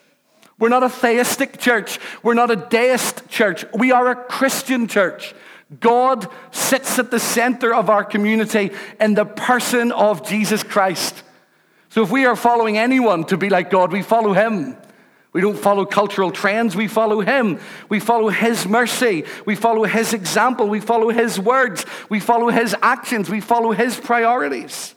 We're 0.59 0.69
not 0.69 0.83
a 0.83 0.89
theistic 0.89 1.59
church. 1.59 1.99
We're 2.23 2.35
not 2.35 2.51
a 2.51 2.57
deist 2.57 3.29
church. 3.29 3.65
We 3.75 3.93
are 3.93 4.09
a 4.11 4.17
Christian 4.17 4.87
church. 4.87 5.35
God 5.81 6.29
sits 6.53 6.99
at 6.99 7.11
the 7.11 7.19
center 7.19 7.75
of 7.75 7.91
our 7.91 8.05
community 8.05 8.71
in 9.01 9.15
the 9.15 9.25
person 9.25 9.93
of 9.93 10.27
Jesus 10.27 10.63
Christ. 10.63 11.23
So 11.89 12.03
if 12.03 12.11
we 12.11 12.27
are 12.27 12.37
following 12.37 12.79
anyone 12.79 13.25
to 13.25 13.37
be 13.37 13.49
like 13.49 13.71
God, 13.71 13.93
we 13.93 14.03
follow 14.03 14.33
him. 14.33 14.77
We 15.35 15.41
don't 15.41 15.59
follow 15.59 15.85
cultural 15.85 16.31
trends, 16.31 16.77
we 16.77 16.87
follow 16.87 17.21
Him. 17.21 17.59
We 17.89 17.99
follow 17.99 18.29
His 18.29 18.69
mercy. 18.69 19.25
We 19.45 19.57
follow 19.57 19.83
His 19.83 20.15
example. 20.15 20.69
We 20.69 20.79
follow 20.79 21.11
His 21.11 21.41
words. 21.41 21.85
We 22.09 22.21
follow 22.21 22.51
His 22.51 22.75
actions. 22.81 23.29
We 23.29 23.41
follow 23.41 23.73
His 23.73 23.99
priorities. 23.99 24.94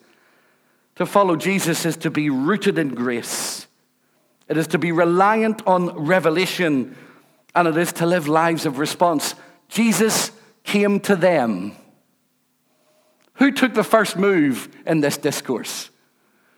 To 0.97 1.05
follow 1.05 1.35
Jesus 1.35 1.85
is 1.85 1.95
to 1.97 2.09
be 2.09 2.29
rooted 2.29 2.79
in 2.79 2.95
grace, 2.95 3.67
it 4.47 4.57
is 4.57 4.67
to 4.67 4.79
be 4.79 4.91
reliant 4.91 5.65
on 5.67 5.89
revelation, 6.05 6.95
and 7.53 7.67
it 7.67 7.77
is 7.77 7.93
to 7.93 8.05
live 8.05 8.27
lives 8.27 8.65
of 8.65 8.79
response. 8.79 9.35
Jesus 9.69 10.31
came 10.63 10.99
to 11.01 11.15
them. 11.15 11.73
Who 13.35 13.51
took 13.51 13.75
the 13.75 13.83
first 13.83 14.17
move 14.17 14.69
in 14.87 15.01
this 15.01 15.17
discourse? 15.17 15.91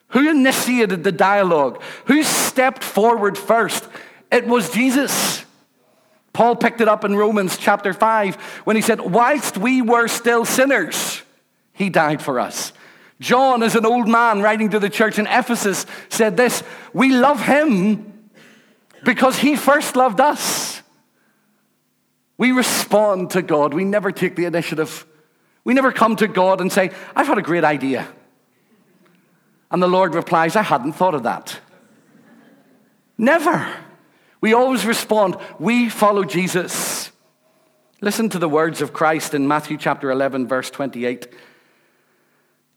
Who 0.09 0.29
initiated 0.29 1.03
the 1.03 1.11
dialogue? 1.11 1.81
Who 2.05 2.23
stepped 2.23 2.83
forward 2.83 3.37
first? 3.37 3.87
It 4.31 4.47
was 4.47 4.71
Jesus. 4.71 5.43
Paul 6.31 6.55
picked 6.55 6.79
it 6.79 6.87
up 6.87 7.03
in 7.03 7.15
Romans 7.15 7.57
chapter 7.57 7.91
5 7.91 8.35
when 8.63 8.77
he 8.77 8.81
said, 8.81 9.01
Whilst 9.01 9.57
we 9.57 9.81
were 9.81 10.07
still 10.07 10.45
sinners, 10.45 11.21
he 11.73 11.89
died 11.89 12.21
for 12.21 12.39
us. 12.39 12.71
John, 13.19 13.63
as 13.63 13.75
an 13.75 13.85
old 13.85 14.07
man 14.07 14.41
writing 14.41 14.69
to 14.69 14.79
the 14.79 14.89
church 14.89 15.19
in 15.19 15.27
Ephesus, 15.27 15.85
said 16.09 16.37
this 16.37 16.63
We 16.93 17.11
love 17.11 17.41
him 17.41 18.29
because 19.03 19.37
he 19.37 19.55
first 19.55 19.95
loved 19.95 20.21
us. 20.21 20.81
We 22.37 22.53
respond 22.53 23.31
to 23.31 23.41
God, 23.41 23.73
we 23.73 23.83
never 23.83 24.11
take 24.11 24.35
the 24.35 24.45
initiative. 24.45 25.05
We 25.65 25.73
never 25.73 25.91
come 25.91 26.15
to 26.15 26.27
God 26.27 26.61
and 26.61 26.71
say, 26.71 26.91
I've 27.15 27.27
had 27.27 27.37
a 27.37 27.43
great 27.43 27.65
idea. 27.65 28.07
And 29.69 29.83
the 29.83 29.87
Lord 29.87 30.15
replies, 30.15 30.55
I 30.55 30.63
hadn't 30.63 30.93
thought 30.93 31.13
of 31.13 31.23
that. 31.23 31.59
Never. 33.17 33.71
We 34.41 34.53
always 34.53 34.85
respond, 34.85 35.35
we 35.59 35.89
follow 35.89 36.23
Jesus. 36.23 37.11
Listen 38.01 38.29
to 38.29 38.39
the 38.39 38.47
words 38.47 38.81
of 38.81 38.93
Christ 38.93 39.33
in 39.33 39.47
Matthew 39.47 39.77
chapter 39.77 40.09
11, 40.09 40.47
verse 40.47 40.69
28. 40.69 41.27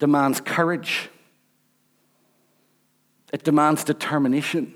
demands 0.00 0.40
courage, 0.40 1.08
it 3.32 3.44
demands 3.44 3.84
determination, 3.84 4.74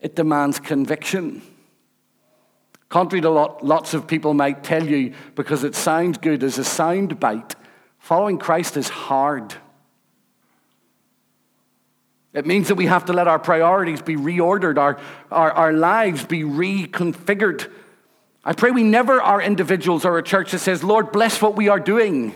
it 0.00 0.16
demands 0.16 0.58
conviction. 0.58 1.42
Contrary 2.88 3.20
to 3.20 3.32
what 3.32 3.64
lots 3.64 3.94
of 3.94 4.06
people 4.06 4.32
might 4.32 4.62
tell 4.62 4.86
you, 4.86 5.12
because 5.34 5.64
it 5.64 5.74
sounds 5.74 6.16
good 6.16 6.42
as 6.42 6.56
a 6.56 6.64
sound 6.64 7.18
bite, 7.18 7.56
Following 8.06 8.38
Christ 8.38 8.76
is 8.76 8.88
hard. 8.88 9.52
It 12.32 12.46
means 12.46 12.68
that 12.68 12.76
we 12.76 12.86
have 12.86 13.06
to 13.06 13.12
let 13.12 13.26
our 13.26 13.40
priorities 13.40 14.00
be 14.00 14.14
reordered, 14.14 14.78
our, 14.78 15.00
our, 15.32 15.50
our 15.50 15.72
lives 15.72 16.24
be 16.24 16.42
reconfigured. 16.42 17.68
I 18.44 18.52
pray 18.52 18.70
we 18.70 18.84
never 18.84 19.20
are 19.20 19.42
individuals 19.42 20.04
or 20.04 20.18
a 20.18 20.22
church 20.22 20.52
that 20.52 20.60
says, 20.60 20.84
Lord, 20.84 21.10
bless 21.10 21.42
what 21.42 21.56
we 21.56 21.68
are 21.68 21.80
doing. 21.80 22.32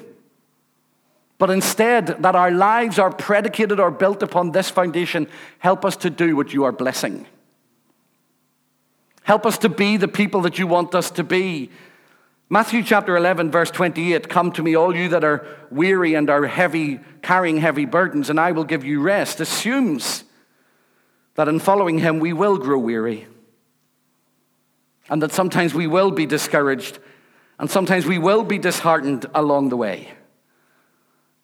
But 1.40 1.48
instead, 1.48 2.08
that 2.22 2.36
our 2.36 2.50
lives 2.50 2.98
are 2.98 3.10
predicated 3.10 3.80
or 3.80 3.90
built 3.90 4.22
upon 4.22 4.52
this 4.52 4.68
foundation. 4.68 5.26
Help 5.58 5.86
us 5.86 5.96
to 5.96 6.10
do 6.10 6.36
what 6.36 6.52
you 6.52 6.64
are 6.64 6.70
blessing. 6.70 7.26
Help 9.22 9.46
us 9.46 9.56
to 9.58 9.70
be 9.70 9.96
the 9.96 10.06
people 10.06 10.42
that 10.42 10.58
you 10.58 10.66
want 10.66 10.94
us 10.94 11.10
to 11.12 11.24
be. 11.24 11.70
Matthew 12.50 12.82
chapter 12.82 13.16
11, 13.16 13.50
verse 13.50 13.70
28 13.70 14.28
Come 14.28 14.52
to 14.52 14.62
me, 14.62 14.74
all 14.74 14.94
you 14.94 15.08
that 15.08 15.24
are 15.24 15.46
weary 15.70 16.12
and 16.12 16.28
are 16.28 16.44
heavy, 16.44 17.00
carrying 17.22 17.56
heavy 17.56 17.86
burdens, 17.86 18.28
and 18.28 18.38
I 18.38 18.52
will 18.52 18.64
give 18.64 18.84
you 18.84 19.00
rest, 19.00 19.40
assumes 19.40 20.24
that 21.36 21.48
in 21.48 21.58
following 21.58 22.00
him 22.00 22.20
we 22.20 22.34
will 22.34 22.58
grow 22.58 22.78
weary. 22.78 23.26
And 25.08 25.22
that 25.22 25.32
sometimes 25.32 25.72
we 25.72 25.86
will 25.86 26.10
be 26.10 26.26
discouraged, 26.26 26.98
and 27.58 27.70
sometimes 27.70 28.04
we 28.04 28.18
will 28.18 28.44
be 28.44 28.58
disheartened 28.58 29.24
along 29.34 29.70
the 29.70 29.78
way. 29.78 30.12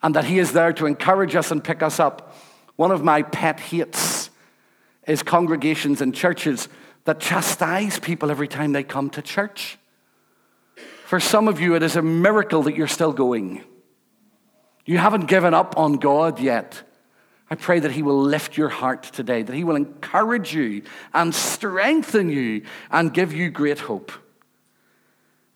And 0.03 0.15
that 0.15 0.25
he 0.25 0.39
is 0.39 0.53
there 0.53 0.73
to 0.73 0.85
encourage 0.85 1.35
us 1.35 1.51
and 1.51 1.63
pick 1.63 1.81
us 1.81 1.99
up. 1.99 2.35
One 2.75 2.91
of 2.91 3.03
my 3.03 3.23
pet 3.23 3.59
hates 3.59 4.29
is 5.07 5.23
congregations 5.23 6.01
and 6.01 6.13
churches 6.13 6.69
that 7.05 7.19
chastise 7.19 7.99
people 7.99 8.29
every 8.29 8.47
time 8.47 8.73
they 8.73 8.83
come 8.83 9.09
to 9.11 9.21
church. 9.21 9.77
For 11.05 11.19
some 11.19 11.47
of 11.47 11.61
you, 11.61 11.75
it 11.75 11.83
is 11.83 11.95
a 11.95 12.01
miracle 12.01 12.63
that 12.63 12.75
you're 12.75 12.87
still 12.87 13.13
going. 13.13 13.63
You 14.85 14.97
haven't 14.97 15.27
given 15.27 15.53
up 15.53 15.77
on 15.77 15.93
God 15.93 16.39
yet. 16.39 16.83
I 17.49 17.55
pray 17.55 17.79
that 17.79 17.91
He 17.91 18.03
will 18.03 18.21
lift 18.21 18.57
your 18.57 18.69
heart 18.69 19.03
today, 19.03 19.41
that 19.41 19.55
He 19.55 19.63
will 19.63 19.77
encourage 19.77 20.53
you 20.53 20.83
and 21.13 21.33
strengthen 21.33 22.29
you 22.29 22.63
and 22.91 23.13
give 23.13 23.33
you 23.33 23.49
great 23.49 23.79
hope. 23.79 24.11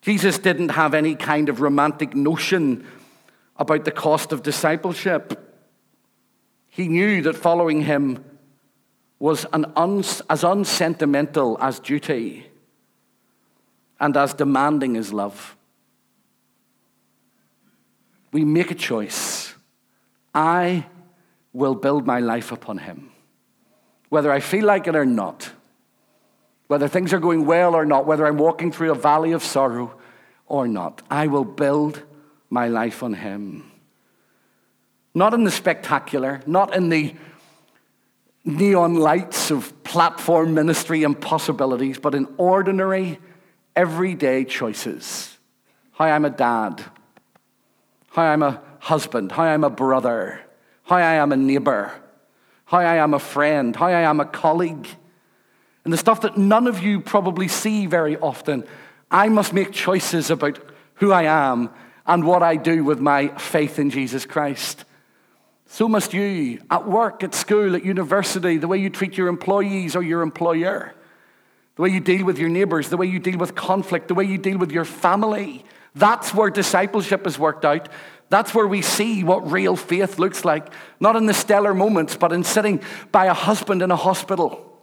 Jesus 0.01 0.39
didn't 0.39 0.69
have 0.69 0.93
any 0.93 1.15
kind 1.15 1.49
of 1.49 1.59
romantic 1.59 2.15
notion 2.15 2.87
about 3.61 3.85
the 3.85 3.91
cost 3.91 4.31
of 4.31 4.41
discipleship. 4.41 5.39
He 6.67 6.87
knew 6.87 7.21
that 7.21 7.35
following 7.35 7.81
Him 7.81 8.25
was 9.19 9.45
uns- 9.53 10.21
as 10.31 10.43
unsentimental 10.43 11.55
as 11.61 11.79
duty 11.79 12.47
and 13.99 14.17
as 14.17 14.33
demanding 14.33 14.97
as 14.97 15.13
love. 15.13 15.55
We 18.31 18.43
make 18.43 18.71
a 18.71 18.75
choice. 18.75 19.53
I 20.33 20.87
will 21.53 21.75
build 21.75 22.07
my 22.07 22.19
life 22.19 22.51
upon 22.51 22.79
him. 22.79 23.11
Whether 24.09 24.31
I 24.31 24.39
feel 24.39 24.65
like 24.65 24.87
it 24.87 24.95
or 24.95 25.05
not, 25.05 25.51
whether 26.67 26.87
things 26.87 27.13
are 27.13 27.19
going 27.19 27.45
well 27.45 27.75
or 27.75 27.85
not, 27.85 28.07
whether 28.07 28.25
I'm 28.25 28.37
walking 28.37 28.71
through 28.71 28.91
a 28.91 28.95
valley 28.95 29.33
of 29.33 29.43
sorrow 29.43 29.99
or 30.47 30.67
not, 30.67 31.03
I 31.11 31.27
will 31.27 31.45
build 31.45 32.01
my 32.51 32.67
life 32.67 33.01
on 33.01 33.13
him. 33.13 33.71
Not 35.15 35.33
in 35.33 35.45
the 35.45 35.51
spectacular, 35.51 36.41
not 36.45 36.75
in 36.75 36.89
the 36.89 37.15
neon 38.43 38.95
lights 38.95 39.49
of 39.49 39.83
platform 39.83 40.53
ministry 40.53 41.03
and 41.03 41.19
possibilities, 41.19 41.97
but 41.97 42.13
in 42.13 42.27
ordinary 42.37 43.19
everyday 43.75 44.45
choices. 44.45 45.37
How 45.93 46.05
I'm 46.05 46.25
a 46.25 46.29
dad, 46.29 46.83
how 48.09 48.23
I'm 48.23 48.43
a 48.43 48.61
husband, 48.79 49.31
how 49.31 49.43
I'm 49.43 49.63
a 49.63 49.69
brother, 49.69 50.41
how 50.83 50.97
I 50.97 51.13
am 51.13 51.31
a 51.31 51.37
neighbor, 51.37 51.91
how 52.65 52.79
I 52.79 52.95
am 52.95 53.13
a 53.13 53.19
friend, 53.19 53.75
how 53.75 53.87
I 53.87 54.01
am 54.01 54.19
a 54.19 54.25
colleague. 54.25 54.87
And 55.83 55.93
the 55.93 55.97
stuff 55.97 56.21
that 56.21 56.37
none 56.37 56.67
of 56.67 56.83
you 56.83 56.99
probably 56.99 57.47
see 57.47 57.85
very 57.85 58.17
often, 58.17 58.65
I 59.09 59.29
must 59.29 59.53
make 59.53 59.71
choices 59.71 60.29
about 60.29 60.59
who 60.95 61.11
I 61.11 61.23
am 61.23 61.69
and 62.05 62.23
what 62.25 62.43
I 62.43 62.55
do 62.55 62.83
with 62.83 62.99
my 62.99 63.27
faith 63.37 63.79
in 63.79 63.89
Jesus 63.89 64.25
Christ. 64.25 64.85
So 65.67 65.87
must 65.87 66.13
you 66.13 66.61
at 66.69 66.87
work, 66.87 67.23
at 67.23 67.33
school, 67.33 67.75
at 67.75 67.85
university, 67.85 68.57
the 68.57 68.67
way 68.67 68.77
you 68.77 68.89
treat 68.89 69.17
your 69.17 69.27
employees 69.27 69.95
or 69.95 70.03
your 70.03 70.21
employer 70.21 70.93
the 71.75 71.81
way 71.81 71.89
you 71.89 71.99
deal 71.99 72.25
with 72.25 72.37
your 72.37 72.49
neighbors, 72.49 72.89
the 72.89 72.97
way 72.97 73.07
you 73.07 73.19
deal 73.19 73.37
with 73.37 73.55
conflict, 73.55 74.07
the 74.07 74.13
way 74.13 74.23
you 74.23 74.37
deal 74.37 74.57
with 74.57 74.71
your 74.71 74.85
family. 74.85 75.65
That's 75.95 76.33
where 76.33 76.49
discipleship 76.49 77.25
is 77.25 77.39
worked 77.39 77.65
out. 77.65 77.89
That's 78.29 78.53
where 78.53 78.67
we 78.67 78.81
see 78.81 79.23
what 79.23 79.51
real 79.51 79.75
faith 79.75 80.19
looks 80.19 80.45
like. 80.45 80.71
Not 80.99 81.15
in 81.15 81.25
the 81.25 81.33
stellar 81.33 81.73
moments, 81.73 82.15
but 82.15 82.31
in 82.31 82.43
sitting 82.43 82.81
by 83.11 83.25
a 83.25 83.33
husband 83.33 83.81
in 83.81 83.91
a 83.91 83.95
hospital, 83.95 84.79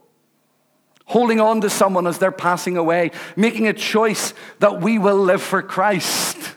holding 1.05 1.41
on 1.41 1.61
to 1.61 1.71
someone 1.71 2.07
as 2.07 2.19
they're 2.19 2.33
passing 2.33 2.77
away, 2.77 3.13
making 3.37 3.69
a 3.69 3.73
choice 3.73 4.35
that 4.59 4.81
we 4.81 4.99
will 4.99 5.19
live 5.19 5.41
for 5.41 5.63
Christ 5.63 6.57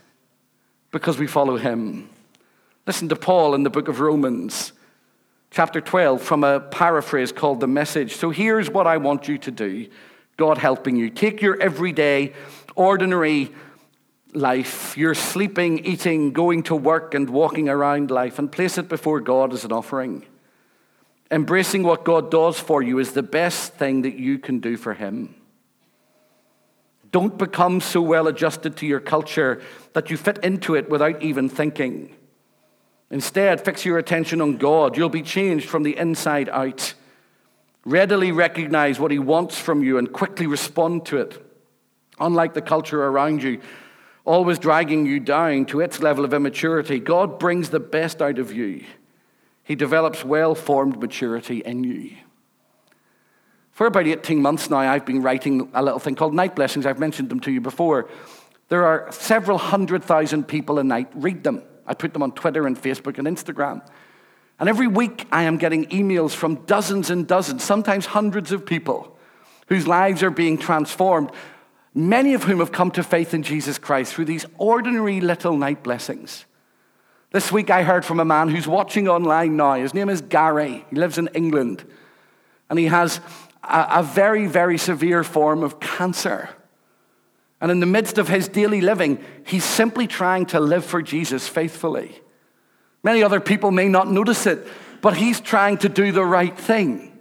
because 0.91 1.17
we 1.17 1.27
follow 1.27 1.57
him. 1.57 2.09
Listen 2.85 3.09
to 3.09 3.15
Paul 3.15 3.55
in 3.55 3.63
the 3.63 3.69
book 3.69 3.87
of 3.87 3.99
Romans, 3.99 4.73
chapter 5.49 5.81
12, 5.81 6.21
from 6.21 6.43
a 6.43 6.59
paraphrase 6.59 7.31
called 7.31 7.59
The 7.59 7.67
Message. 7.67 8.15
So 8.15 8.29
here's 8.29 8.69
what 8.69 8.87
I 8.87 8.97
want 8.97 9.27
you 9.27 9.37
to 9.39 9.51
do. 9.51 9.87
God 10.37 10.57
helping 10.57 10.95
you. 10.95 11.09
Take 11.09 11.41
your 11.41 11.61
everyday, 11.61 12.33
ordinary 12.75 13.51
life, 14.33 14.97
your 14.97 15.13
sleeping, 15.13 15.85
eating, 15.85 16.31
going 16.31 16.63
to 16.63 16.75
work, 16.75 17.13
and 17.13 17.29
walking 17.29 17.69
around 17.69 18.11
life, 18.11 18.39
and 18.39 18.51
place 18.51 18.77
it 18.77 18.89
before 18.89 19.19
God 19.19 19.53
as 19.53 19.65
an 19.65 19.71
offering. 19.71 20.25
Embracing 21.29 21.83
what 21.83 22.03
God 22.03 22.31
does 22.31 22.59
for 22.59 22.81
you 22.81 22.99
is 22.99 23.13
the 23.13 23.23
best 23.23 23.73
thing 23.73 24.01
that 24.01 24.15
you 24.15 24.39
can 24.39 24.59
do 24.59 24.75
for 24.75 24.93
Him. 24.93 25.35
Don't 27.11 27.37
become 27.37 27.81
so 27.81 28.01
well 28.01 28.27
adjusted 28.27 28.77
to 28.77 28.85
your 28.85 29.01
culture 29.01 29.61
that 29.93 30.09
you 30.09 30.17
fit 30.17 30.37
into 30.43 30.75
it 30.75 30.89
without 30.89 31.21
even 31.21 31.49
thinking. 31.49 32.15
Instead, 33.09 33.63
fix 33.63 33.83
your 33.83 33.97
attention 33.97 34.39
on 34.39 34.57
God. 34.57 34.95
You'll 34.95 35.09
be 35.09 35.21
changed 35.21 35.67
from 35.67 35.83
the 35.83 35.97
inside 35.97 36.47
out. 36.47 36.93
Readily 37.83 38.31
recognize 38.31 38.99
what 38.99 39.11
he 39.11 39.19
wants 39.19 39.59
from 39.59 39.83
you 39.83 39.97
and 39.97 40.11
quickly 40.11 40.47
respond 40.47 41.05
to 41.07 41.17
it. 41.17 41.45
Unlike 42.19 42.53
the 42.53 42.61
culture 42.61 43.03
around 43.03 43.43
you, 43.43 43.59
always 44.23 44.59
dragging 44.59 45.05
you 45.05 45.19
down 45.19 45.65
to 45.65 45.81
its 45.81 45.99
level 45.99 46.23
of 46.23 46.33
immaturity, 46.33 46.99
God 46.99 47.39
brings 47.39 47.69
the 47.69 47.79
best 47.79 48.21
out 48.21 48.39
of 48.39 48.53
you. 48.53 48.85
He 49.63 49.75
develops 49.75 50.23
well 50.23 50.55
formed 50.55 51.01
maturity 51.01 51.59
in 51.59 51.83
you. 51.83 52.11
For 53.81 53.87
about 53.87 54.05
18 54.05 54.39
months 54.43 54.69
now, 54.69 54.77
I've 54.77 55.07
been 55.07 55.23
writing 55.23 55.67
a 55.73 55.81
little 55.81 55.97
thing 55.97 56.13
called 56.13 56.35
Night 56.35 56.55
Blessings. 56.55 56.85
I've 56.85 56.99
mentioned 56.99 57.29
them 57.29 57.39
to 57.39 57.51
you 57.51 57.59
before. 57.59 58.11
There 58.69 58.85
are 58.85 59.11
several 59.11 59.57
hundred 59.57 60.03
thousand 60.03 60.47
people 60.47 60.77
a 60.77 60.83
night 60.83 61.09
read 61.15 61.43
them. 61.43 61.63
I 61.87 61.95
put 61.95 62.13
them 62.13 62.21
on 62.21 62.33
Twitter 62.33 62.67
and 62.67 62.79
Facebook 62.79 63.17
and 63.17 63.27
Instagram. 63.27 63.81
And 64.59 64.69
every 64.69 64.85
week 64.85 65.25
I 65.31 65.45
am 65.45 65.57
getting 65.57 65.87
emails 65.87 66.29
from 66.29 66.63
dozens 66.65 67.09
and 67.09 67.27
dozens, 67.27 67.63
sometimes 67.63 68.05
hundreds 68.05 68.51
of 68.51 68.67
people 68.67 69.17
whose 69.65 69.87
lives 69.87 70.21
are 70.21 70.29
being 70.29 70.59
transformed, 70.59 71.31
many 71.95 72.35
of 72.35 72.43
whom 72.43 72.59
have 72.59 72.71
come 72.71 72.91
to 72.91 73.01
faith 73.01 73.33
in 73.33 73.41
Jesus 73.41 73.79
Christ 73.79 74.13
through 74.13 74.25
these 74.25 74.45
ordinary 74.59 75.21
little 75.21 75.57
night 75.57 75.81
blessings. 75.81 76.45
This 77.31 77.51
week 77.51 77.71
I 77.71 77.81
heard 77.81 78.05
from 78.05 78.19
a 78.19 78.25
man 78.25 78.49
who's 78.49 78.67
watching 78.67 79.07
online 79.07 79.57
now. 79.57 79.73
His 79.73 79.95
name 79.95 80.09
is 80.09 80.21
Gary. 80.21 80.85
He 80.91 80.97
lives 80.97 81.17
in 81.17 81.29
England. 81.29 81.83
And 82.69 82.77
he 82.77 82.85
has 82.85 83.19
a, 83.63 83.87
a 83.99 84.03
very, 84.03 84.47
very 84.47 84.77
severe 84.77 85.23
form 85.23 85.63
of 85.63 85.79
cancer. 85.79 86.49
And 87.59 87.71
in 87.71 87.79
the 87.79 87.85
midst 87.85 88.17
of 88.17 88.27
his 88.27 88.47
daily 88.47 88.81
living, 88.81 89.23
he's 89.45 89.63
simply 89.63 90.07
trying 90.07 90.47
to 90.47 90.59
live 90.59 90.83
for 90.83 91.01
Jesus 91.01 91.47
faithfully. 91.47 92.19
Many 93.03 93.23
other 93.23 93.39
people 93.39 93.71
may 93.71 93.87
not 93.87 94.09
notice 94.09 94.47
it, 94.47 94.67
but 95.01 95.15
he's 95.15 95.39
trying 95.39 95.77
to 95.79 95.89
do 95.89 96.11
the 96.11 96.25
right 96.25 96.57
thing. 96.57 97.19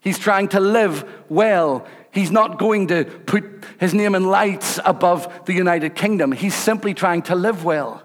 He's 0.00 0.18
trying 0.18 0.48
to 0.48 0.60
live 0.60 1.04
well. 1.28 1.86
He's 2.12 2.30
not 2.30 2.58
going 2.58 2.88
to 2.88 3.04
put 3.04 3.44
his 3.78 3.92
name 3.92 4.14
in 4.14 4.24
lights 4.24 4.78
above 4.84 5.44
the 5.46 5.52
United 5.52 5.94
Kingdom. 5.94 6.32
He's 6.32 6.54
simply 6.54 6.94
trying 6.94 7.22
to 7.22 7.34
live 7.34 7.64
well. 7.64 8.02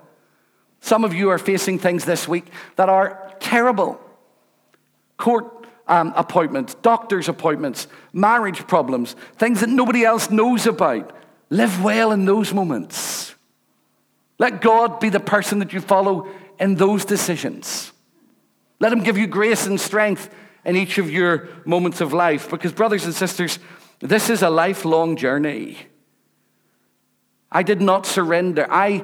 Some 0.81 1.05
of 1.05 1.13
you 1.13 1.29
are 1.29 1.37
facing 1.37 1.79
things 1.79 2.05
this 2.05 2.27
week 2.27 2.47
that 2.75 2.89
are 2.89 3.33
terrible 3.39 4.01
court 5.15 5.60
um, 5.91 6.13
appointments, 6.15 6.73
doctor's 6.75 7.27
appointments, 7.27 7.85
marriage 8.13 8.65
problems, 8.65 9.17
things 9.37 9.59
that 9.59 9.69
nobody 9.69 10.05
else 10.05 10.31
knows 10.31 10.65
about. 10.65 11.15
Live 11.49 11.83
well 11.83 12.13
in 12.13 12.23
those 12.23 12.53
moments. 12.53 13.35
Let 14.39 14.61
God 14.61 15.01
be 15.01 15.09
the 15.09 15.19
person 15.19 15.59
that 15.59 15.73
you 15.73 15.81
follow 15.81 16.29
in 16.59 16.75
those 16.75 17.03
decisions. 17.03 17.91
Let 18.79 18.93
Him 18.93 19.03
give 19.03 19.17
you 19.17 19.27
grace 19.27 19.67
and 19.67 19.79
strength 19.79 20.33
in 20.63 20.77
each 20.77 20.97
of 20.97 21.11
your 21.11 21.49
moments 21.65 21.99
of 21.99 22.13
life. 22.13 22.49
Because, 22.49 22.71
brothers 22.71 23.03
and 23.03 23.13
sisters, 23.13 23.59
this 23.99 24.29
is 24.29 24.41
a 24.41 24.49
lifelong 24.49 25.17
journey. 25.17 25.77
I 27.51 27.63
did 27.63 27.81
not 27.81 28.05
surrender. 28.05 28.65
I 28.71 29.03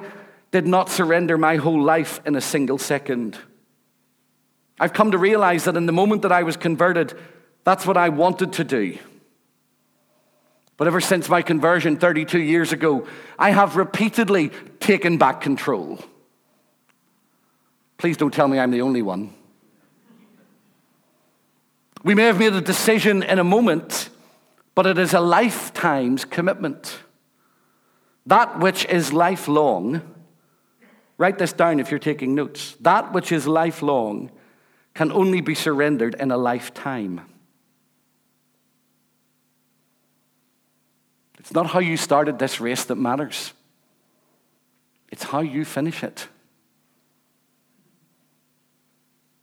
did 0.52 0.66
not 0.66 0.88
surrender 0.88 1.36
my 1.36 1.56
whole 1.56 1.82
life 1.82 2.22
in 2.24 2.34
a 2.34 2.40
single 2.40 2.78
second. 2.78 3.38
I've 4.80 4.92
come 4.92 5.10
to 5.10 5.18
realize 5.18 5.64
that 5.64 5.76
in 5.76 5.86
the 5.86 5.92
moment 5.92 6.22
that 6.22 6.32
I 6.32 6.42
was 6.42 6.56
converted, 6.56 7.18
that's 7.64 7.86
what 7.86 7.96
I 7.96 8.08
wanted 8.10 8.52
to 8.54 8.64
do. 8.64 8.98
But 10.76 10.86
ever 10.86 11.00
since 11.00 11.28
my 11.28 11.42
conversion 11.42 11.96
32 11.96 12.40
years 12.40 12.72
ago, 12.72 13.06
I 13.38 13.50
have 13.50 13.76
repeatedly 13.76 14.52
taken 14.78 15.18
back 15.18 15.40
control. 15.40 15.98
Please 17.98 18.16
don't 18.16 18.32
tell 18.32 18.46
me 18.46 18.60
I'm 18.60 18.70
the 18.70 18.82
only 18.82 19.02
one. 19.02 19.34
We 22.04 22.14
may 22.14 22.24
have 22.24 22.38
made 22.38 22.52
a 22.52 22.60
decision 22.60 23.24
in 23.24 23.40
a 23.40 23.44
moment, 23.44 24.08
but 24.76 24.86
it 24.86 24.98
is 24.98 25.14
a 25.14 25.20
lifetime's 25.20 26.24
commitment. 26.24 27.00
That 28.26 28.60
which 28.60 28.84
is 28.84 29.12
lifelong, 29.12 30.02
write 31.16 31.38
this 31.38 31.52
down 31.52 31.80
if 31.80 31.90
you're 31.90 31.98
taking 31.98 32.36
notes. 32.36 32.76
That 32.80 33.12
which 33.12 33.32
is 33.32 33.48
lifelong 33.48 34.30
can 34.98 35.12
only 35.12 35.40
be 35.40 35.54
surrendered 35.54 36.16
in 36.16 36.32
a 36.32 36.36
lifetime. 36.36 37.20
It's 41.38 41.52
not 41.52 41.68
how 41.68 41.78
you 41.78 41.96
started 41.96 42.40
this 42.40 42.60
race 42.60 42.84
that 42.86 42.96
matters, 42.96 43.52
it's 45.12 45.22
how 45.22 45.38
you 45.38 45.64
finish 45.64 46.02
it. 46.02 46.26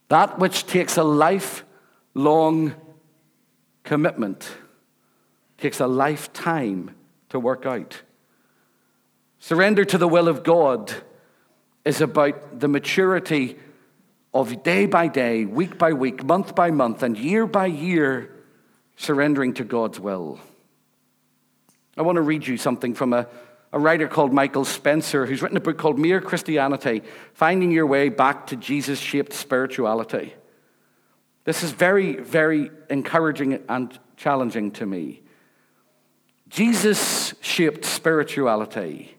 That 0.10 0.40
which 0.40 0.66
takes 0.66 0.98
a 0.98 1.06
lifelong 1.06 2.76
commitment 3.84 4.58
takes 5.58 5.80
a 5.80 5.88
lifetime 5.88 6.94
to 7.30 7.40
work 7.40 7.66
out. 7.66 8.02
Surrender 9.40 9.86
to 9.86 9.98
the 9.98 10.10
will 10.10 10.28
of 10.28 10.44
God 10.44 10.94
is 11.86 12.02
about 12.02 12.60
the 12.60 12.68
maturity 12.68 13.58
of 14.36 14.64
day 14.64 14.86
by 14.86 15.08
day, 15.08 15.46
week 15.46 15.78
by 15.78 15.94
week, 15.94 16.24
month 16.26 16.54
by 16.54 16.70
month, 16.70 17.02
and 17.02 17.18
year 17.18 17.48
by 17.48 17.66
year 17.66 18.36
surrendering 18.98 19.54
to 19.54 19.64
God's 19.64 19.98
will. 19.98 20.40
I 21.98 22.02
want 22.02 22.18
to 22.18 22.22
read 22.22 22.46
you 22.46 22.58
something 22.58 22.94
from 22.94 23.14
a, 23.14 23.28
a 23.72 23.80
writer 23.80 24.10
called 24.10 24.34
Michael 24.34 24.66
Spencer, 24.66 25.26
who's 25.26 25.42
written 25.42 25.56
a 25.56 25.62
book 25.62 25.78
called 25.78 25.98
Mere 25.98 26.20
Churchianity 26.20 27.06
Finding 27.34 27.72
Your 27.72 27.88
Way 27.88 28.10
Back 28.10 28.48
to 28.48 28.58
Jesus 28.58 29.00
Shaped 29.00 29.32
Spirituality. 29.32 30.34
This 31.46 31.64
is 31.64 31.72
very, 31.72 32.18
very 32.18 32.72
encouraging 32.90 33.64
and 33.70 33.98
challenging 34.18 34.72
to 34.72 34.86
me. 34.86 35.22
Jesus 36.50 37.34
shaped 37.40 37.86
spirituality 37.86 39.16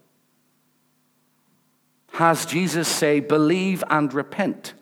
has 2.12 2.46
Jesus 2.46 2.88
say, 2.88 3.20
believe 3.20 3.84
and 3.90 4.12
repent. 4.12 4.74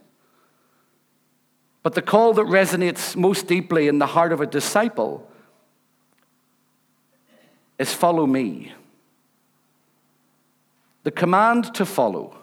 But 1.84 1.94
the 1.94 2.02
call 2.02 2.32
that 2.32 2.46
resonates 2.46 3.14
most 3.14 3.46
deeply 3.46 3.88
in 3.88 3.98
the 3.98 4.06
heart 4.06 4.32
of 4.32 4.40
a 4.40 4.46
disciple 4.46 5.30
is 7.78 7.92
follow 7.92 8.26
me. 8.26 8.72
The 11.02 11.10
command 11.10 11.74
to 11.74 11.84
follow 11.84 12.38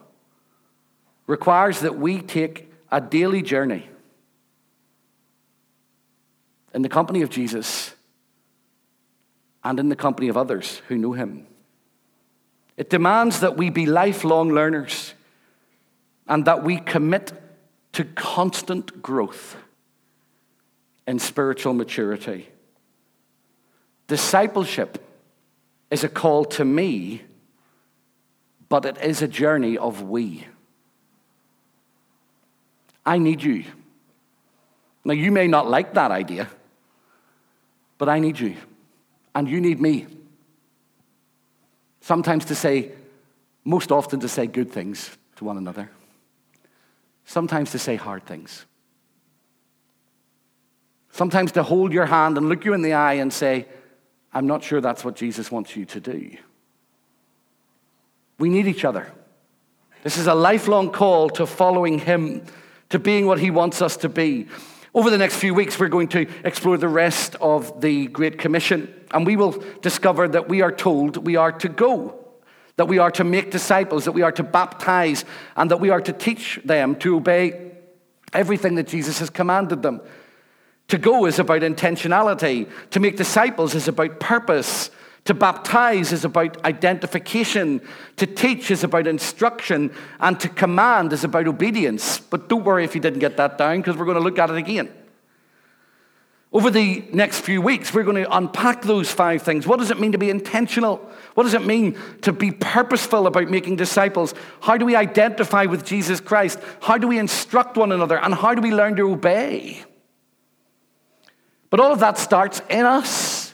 requires 1.26 1.80
that 1.80 1.98
we 1.98 2.22
take 2.22 2.72
a 2.92 3.02
daily 3.02 3.42
journey 3.42 3.90
in 6.76 6.84
the 6.84 6.90
company 6.90 7.24
of 7.24 7.32
Jesus 7.32 7.96
and 9.64 9.80
in 9.80 9.90
the 9.90 9.96
company 9.96 10.28
of 10.28 10.38
others 10.38 10.84
who 10.88 11.00
know 11.00 11.14
him. 11.14 11.48
It 12.78 12.92
demands 12.92 13.40
that 13.40 13.58
we 13.58 13.72
be 13.72 13.88
lifelong 13.88 14.50
learners 14.50 15.16
and 16.28 16.46
that 16.46 16.64
we 16.64 16.78
commit 16.78 17.41
to 17.94 18.06
constant 18.06 19.02
growth 19.02 19.58
in 21.08 21.20
spiritual 21.20 21.74
maturity. 21.74 22.50
Discipleship 24.08 25.04
is 25.90 26.04
a 26.04 26.10
call 26.10 26.46
to 26.46 26.66
me, 26.66 27.22
but 28.70 28.86
it 28.86 28.98
is 29.00 29.22
a 29.22 29.28
journey 29.28 29.78
of 29.78 30.04
we. 30.04 30.48
I 33.06 33.18
need 33.18 33.44
you. 33.44 33.66
Now, 35.04 35.14
you 35.14 35.32
may 35.32 35.48
not 35.48 35.70
like 35.70 35.94
that 35.96 36.12
idea, 36.12 36.50
but 37.98 38.08
I 38.08 38.20
need 38.20 38.40
you, 38.40 38.56
and 39.34 39.50
you 39.50 39.60
need 39.60 39.82
me. 39.82 40.08
Sometimes 42.02 42.46
to 42.46 42.56
say, 42.56 42.92
most 43.66 43.92
often 43.92 44.20
to 44.22 44.28
say 44.28 44.48
good 44.48 44.72
things 44.72 45.18
to 45.38 45.44
one 45.44 45.58
another, 45.58 45.90
sometimes 47.26 47.72
to 47.72 47.80
say 47.80 47.96
hard 47.96 48.26
things. 48.26 48.66
Sometimes 51.12 51.52
to 51.54 51.64
hold 51.64 51.94
your 51.94 52.06
hand 52.06 52.38
and 52.38 52.48
look 52.48 52.66
you 52.66 52.74
in 52.74 52.82
the 52.82 52.94
eye 52.94 53.16
and 53.16 53.32
say, 53.32 53.68
I'm 54.34 54.48
not 54.48 54.64
sure 54.64 54.80
that's 54.80 55.04
what 55.04 55.16
Jesus 55.16 55.52
wants 55.52 55.76
you 55.76 55.86
to 55.86 56.00
do. 56.00 56.38
We 58.40 58.50
need 58.50 58.68
each 58.68 58.86
other. 58.86 59.12
This 60.04 60.18
is 60.18 60.28
a 60.28 60.34
lifelong 60.34 60.92
call 60.92 61.30
to 61.32 61.46
following 61.46 62.00
Him, 62.00 62.44
to 62.90 62.98
being 62.98 63.28
what 63.28 63.40
He 63.40 63.52
wants 63.52 63.82
us 63.82 63.98
to 63.98 64.10
be. 64.10 64.48
Over 64.94 65.10
the 65.10 65.18
next 65.18 65.36
few 65.36 65.54
weeks, 65.54 65.80
we're 65.80 65.90
going 65.90 66.08
to 66.10 66.28
explore 66.44 66.78
the 66.78 66.88
rest 66.88 67.36
of 67.40 67.82
the 67.82 68.08
Great 68.08 68.38
Commission, 68.40 68.94
and 69.12 69.26
we 69.26 69.36
will 69.36 69.64
discover 69.82 70.28
that 70.28 70.50
we 70.50 70.62
are 70.62 70.72
told 70.72 71.18
we 71.18 71.36
are 71.36 71.52
to 71.52 71.70
go, 71.70 72.21
that 72.78 72.88
we 72.88 72.98
are 72.98 73.12
to 73.12 73.24
make 73.24 73.52
disciples, 73.52 74.06
that 74.06 74.14
we 74.14 74.22
are 74.22 74.32
to 74.32 74.44
baptize, 74.44 75.26
and 75.56 75.70
that 75.72 75.80
we 75.80 75.90
are 75.90 76.02
to 76.02 76.14
teach 76.14 76.60
them 76.64 76.96
to 76.96 77.16
obey 77.18 77.72
everything 78.34 78.76
that 78.76 78.88
Jesus 78.88 79.20
has 79.20 79.30
commanded 79.30 79.82
them. 79.82 80.02
To 80.88 80.98
go 80.98 81.26
is 81.26 81.40
about 81.40 81.62
intentionality. 81.62 82.70
To 82.92 83.00
make 83.00 83.18
disciples 83.18 83.76
is 83.76 83.88
about 83.88 84.20
purpose. 84.20 84.90
To 85.26 85.34
baptize 85.34 86.12
is 86.12 86.26
about 86.26 86.64
identification. 86.66 87.82
To 88.18 88.26
teach 88.26 88.72
is 88.72 88.84
about 88.84 89.08
instruction. 89.08 89.94
And 90.20 90.40
to 90.40 90.50
command 90.50 91.14
is 91.14 91.24
about 91.24 91.48
obedience. 91.48 92.20
But 92.20 92.50
don't 92.50 92.66
worry 92.66 92.84
if 92.84 92.96
you 92.96 93.02
didn't 93.02 93.20
get 93.20 93.38
that 93.38 93.58
down, 93.58 93.78
because 93.78 93.96
we're 93.96 94.06
going 94.06 94.18
to 94.18 94.24
look 94.24 94.40
at 94.40 94.50
it 94.50 94.58
again. 94.58 94.92
Over 96.54 96.70
the 96.70 97.04
next 97.14 97.40
few 97.40 97.62
weeks, 97.62 97.94
we're 97.94 98.04
going 98.04 98.22
to 98.22 98.36
unpack 98.36 98.82
those 98.82 99.10
five 99.10 99.42
things. 99.42 99.66
What 99.66 99.80
does 99.80 99.90
it 99.90 100.00
mean 100.02 100.12
to 100.12 100.18
be 100.18 100.30
intentional? 100.30 100.98
What 101.34 101.44
does 101.44 101.54
it 101.54 101.66
mean 101.66 101.98
to 102.24 102.34
be 102.34 102.52
purposeful 102.52 103.26
about 103.26 103.50
making 103.50 103.78
disciples? 103.78 104.34
How 104.60 104.76
do 104.76 104.86
we 104.86 104.94
identify 104.94 105.66
with 105.66 105.86
Jesus 105.86 106.20
Christ? 106.20 106.60
How 106.82 106.98
do 106.98 107.08
we 107.08 107.20
instruct 107.20 107.78
one 107.78 107.94
another? 107.94 108.20
And 108.20 108.34
how 108.34 108.54
do 108.54 108.62
we 108.62 108.74
learn 108.74 108.98
to 108.98 109.10
obey? 109.10 109.82
But 111.70 111.80
all 111.80 111.94
of 111.94 112.00
that 112.00 112.18
starts 112.18 112.62
in 112.70 112.86
us. 112.86 113.54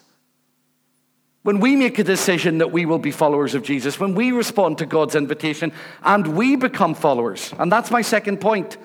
When 1.44 1.60
we 1.60 1.76
make 1.76 2.00
a 2.00 2.04
decision 2.04 2.58
that 2.58 2.72
we 2.72 2.88
will 2.88 2.98
be 2.98 3.12
followers 3.12 3.54
of 3.54 3.62
Jesus, 3.62 4.00
when 4.00 4.16
we 4.16 4.32
respond 4.32 4.80
to 4.80 4.88
God's 4.88 5.14
invitation 5.14 5.72
and 6.02 6.36
we 6.36 6.56
become 6.56 6.96
followers. 6.96 7.54
And 7.60 7.72
that's 7.72 7.92
my 7.92 8.02
second 8.02 8.42
point. 8.42 8.76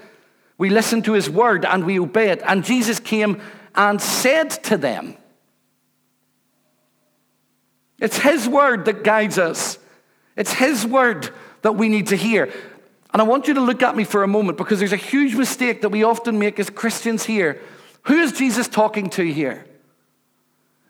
We 0.58 0.68
listen 0.68 1.00
to 1.02 1.14
his 1.14 1.30
word 1.30 1.64
and 1.64 1.86
we 1.86 1.98
obey 1.98 2.28
it. 2.28 2.42
And 2.46 2.62
Jesus 2.62 3.00
came 3.00 3.40
and 3.74 4.00
said 4.00 4.50
to 4.64 4.76
them, 4.76 5.16
It's 7.98 8.18
his 8.18 8.48
word 8.48 8.84
that 8.86 9.04
guides 9.04 9.38
us, 9.38 9.78
it's 10.36 10.52
his 10.52 10.86
word 10.86 11.30
that 11.62 11.72
we 11.72 11.88
need 11.88 12.08
to 12.08 12.16
hear. 12.16 12.52
And 13.12 13.20
I 13.20 13.24
want 13.26 13.46
you 13.46 13.54
to 13.54 13.60
look 13.60 13.82
at 13.82 13.94
me 13.94 14.04
for 14.04 14.22
a 14.22 14.28
moment 14.28 14.56
because 14.56 14.78
there's 14.78 14.92
a 14.92 14.96
huge 14.96 15.34
mistake 15.34 15.82
that 15.82 15.90
we 15.90 16.02
often 16.02 16.38
make 16.38 16.58
as 16.58 16.70
Christians 16.70 17.24
here 17.24 17.60
who 18.04 18.18
is 18.18 18.32
Jesus 18.32 18.68
talking 18.68 19.10
to 19.10 19.22
here? 19.22 19.64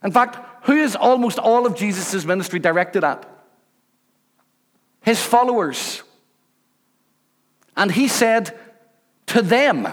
In 0.03 0.13
fact, 0.13 0.39
who 0.65 0.73
is 0.73 0.97
almost 0.97 1.39
all 1.39 1.67
of 1.67 1.77
Jesus' 1.77 2.25
ministry 2.25 2.59
directed 2.59 3.05
at? 3.05 3.29
His 5.03 5.21
followers. 5.21 6.03
And 7.77 7.91
he 7.91 8.09
said 8.09 8.59
to 9.27 9.43
them, 9.43 9.89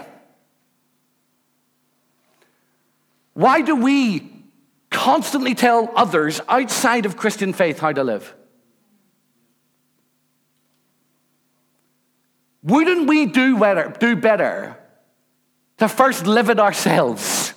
Why 3.40 3.62
do 3.62 3.74
we 3.74 4.30
constantly 4.90 5.54
tell 5.54 5.90
others 5.96 6.42
outside 6.46 7.06
of 7.06 7.16
Christian 7.16 7.54
faith 7.54 7.78
how 7.78 7.92
to 7.92 8.04
live? 8.04 8.34
Wouldn't 12.62 13.08
we 13.08 13.24
do 13.24 13.58
better, 13.58 13.94
do 13.98 14.14
better 14.14 14.76
to 15.80 15.88
first 15.88 16.26
live 16.26 16.50
it 16.50 16.60
ourselves. 16.60 17.54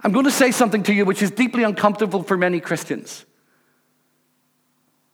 I'm 0.00 0.12
going 0.12 0.26
to 0.26 0.30
say 0.30 0.52
something 0.52 0.84
to 0.84 0.94
you 0.94 1.04
which 1.04 1.20
is 1.20 1.32
deeply 1.32 1.64
uncomfortable 1.64 2.22
for 2.22 2.36
many 2.36 2.60
Christians. 2.60 3.24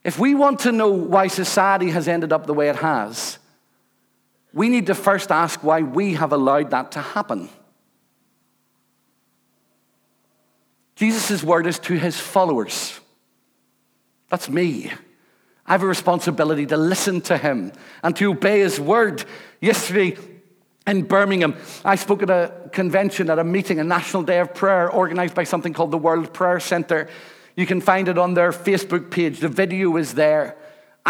If 0.04 0.18
we 0.18 0.34
want 0.34 0.60
to 0.60 0.72
know 0.72 0.90
why 0.90 1.28
society 1.28 1.90
has 1.90 2.08
ended 2.08 2.30
up 2.30 2.44
the 2.44 2.52
way 2.52 2.68
it 2.68 2.76
has, 2.76 3.38
we 4.52 4.68
need 4.68 4.86
to 4.86 4.94
first 4.94 5.30
ask 5.30 5.62
why 5.62 5.82
we 5.82 6.14
have 6.14 6.32
allowed 6.32 6.70
that 6.70 6.92
to 6.92 7.00
happen. 7.00 7.48
Jesus' 10.96 11.42
word 11.42 11.66
is 11.66 11.78
to 11.80 11.94
his 11.94 12.18
followers. 12.18 13.00
That's 14.28 14.48
me. 14.48 14.92
I 15.66 15.72
have 15.72 15.82
a 15.82 15.86
responsibility 15.86 16.66
to 16.66 16.76
listen 16.76 17.20
to 17.22 17.38
him 17.38 17.72
and 18.02 18.14
to 18.16 18.30
obey 18.30 18.60
his 18.60 18.80
word. 18.80 19.24
Yesterday 19.60 20.18
in 20.86 21.04
Birmingham, 21.04 21.56
I 21.84 21.94
spoke 21.94 22.22
at 22.22 22.30
a 22.30 22.68
convention, 22.72 23.30
at 23.30 23.38
a 23.38 23.44
meeting, 23.44 23.78
a 23.78 23.84
national 23.84 24.24
day 24.24 24.40
of 24.40 24.54
prayer 24.54 24.90
organized 24.90 25.34
by 25.34 25.44
something 25.44 25.72
called 25.72 25.90
the 25.90 25.98
World 25.98 26.34
Prayer 26.34 26.60
Center. 26.60 27.08
You 27.56 27.66
can 27.66 27.80
find 27.80 28.08
it 28.08 28.18
on 28.18 28.34
their 28.34 28.52
Facebook 28.52 29.10
page. 29.10 29.40
The 29.40 29.48
video 29.48 29.96
is 29.96 30.14
there. 30.14 30.56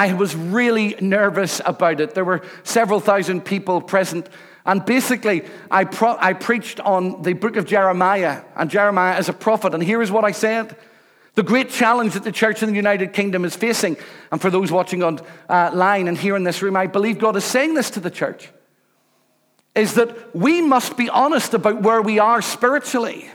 I 0.00 0.14
was 0.14 0.34
really 0.34 0.96
nervous 0.98 1.60
about 1.66 2.00
it. 2.00 2.14
There 2.14 2.24
were 2.24 2.40
several 2.62 3.00
thousand 3.00 3.44
people 3.44 3.82
present. 3.82 4.30
And 4.64 4.82
basically, 4.82 5.42
I, 5.70 5.84
pro- 5.84 6.16
I 6.18 6.32
preached 6.32 6.80
on 6.80 7.20
the 7.20 7.34
book 7.34 7.56
of 7.56 7.66
Jeremiah, 7.66 8.40
and 8.56 8.70
Jeremiah 8.70 9.18
is 9.18 9.28
a 9.28 9.34
prophet. 9.34 9.74
And 9.74 9.82
here 9.82 10.00
is 10.00 10.10
what 10.10 10.24
I 10.24 10.32
said 10.32 10.74
The 11.34 11.42
great 11.42 11.68
challenge 11.68 12.14
that 12.14 12.24
the 12.24 12.32
church 12.32 12.62
in 12.62 12.70
the 12.70 12.76
United 12.76 13.12
Kingdom 13.12 13.44
is 13.44 13.54
facing, 13.54 13.98
and 14.32 14.40
for 14.40 14.48
those 14.48 14.72
watching 14.72 15.02
online 15.02 16.06
uh, 16.06 16.08
and 16.08 16.16
here 16.16 16.34
in 16.34 16.44
this 16.44 16.62
room, 16.62 16.76
I 16.76 16.86
believe 16.86 17.18
God 17.18 17.36
is 17.36 17.44
saying 17.44 17.74
this 17.74 17.90
to 17.90 18.00
the 18.00 18.10
church, 18.10 18.50
is 19.74 19.94
that 19.94 20.34
we 20.34 20.62
must 20.62 20.96
be 20.96 21.10
honest 21.10 21.52
about 21.52 21.82
where 21.82 22.00
we 22.00 22.18
are 22.18 22.40
spiritually. 22.40 23.30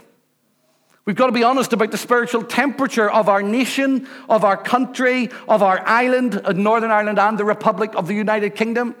We've 1.06 1.16
got 1.16 1.26
to 1.26 1.32
be 1.32 1.44
honest 1.44 1.72
about 1.72 1.92
the 1.92 1.98
spiritual 1.98 2.42
temperature 2.42 3.08
of 3.08 3.28
our 3.28 3.40
nation, 3.40 4.08
of 4.28 4.44
our 4.44 4.56
country, 4.56 5.30
of 5.48 5.62
our 5.62 5.80
island, 5.86 6.40
uh, 6.44 6.52
Northern 6.52 6.90
Ireland, 6.90 7.20
and 7.20 7.38
the 7.38 7.44
Republic 7.44 7.94
of 7.94 8.08
the 8.08 8.14
United 8.14 8.56
Kingdom. 8.56 8.96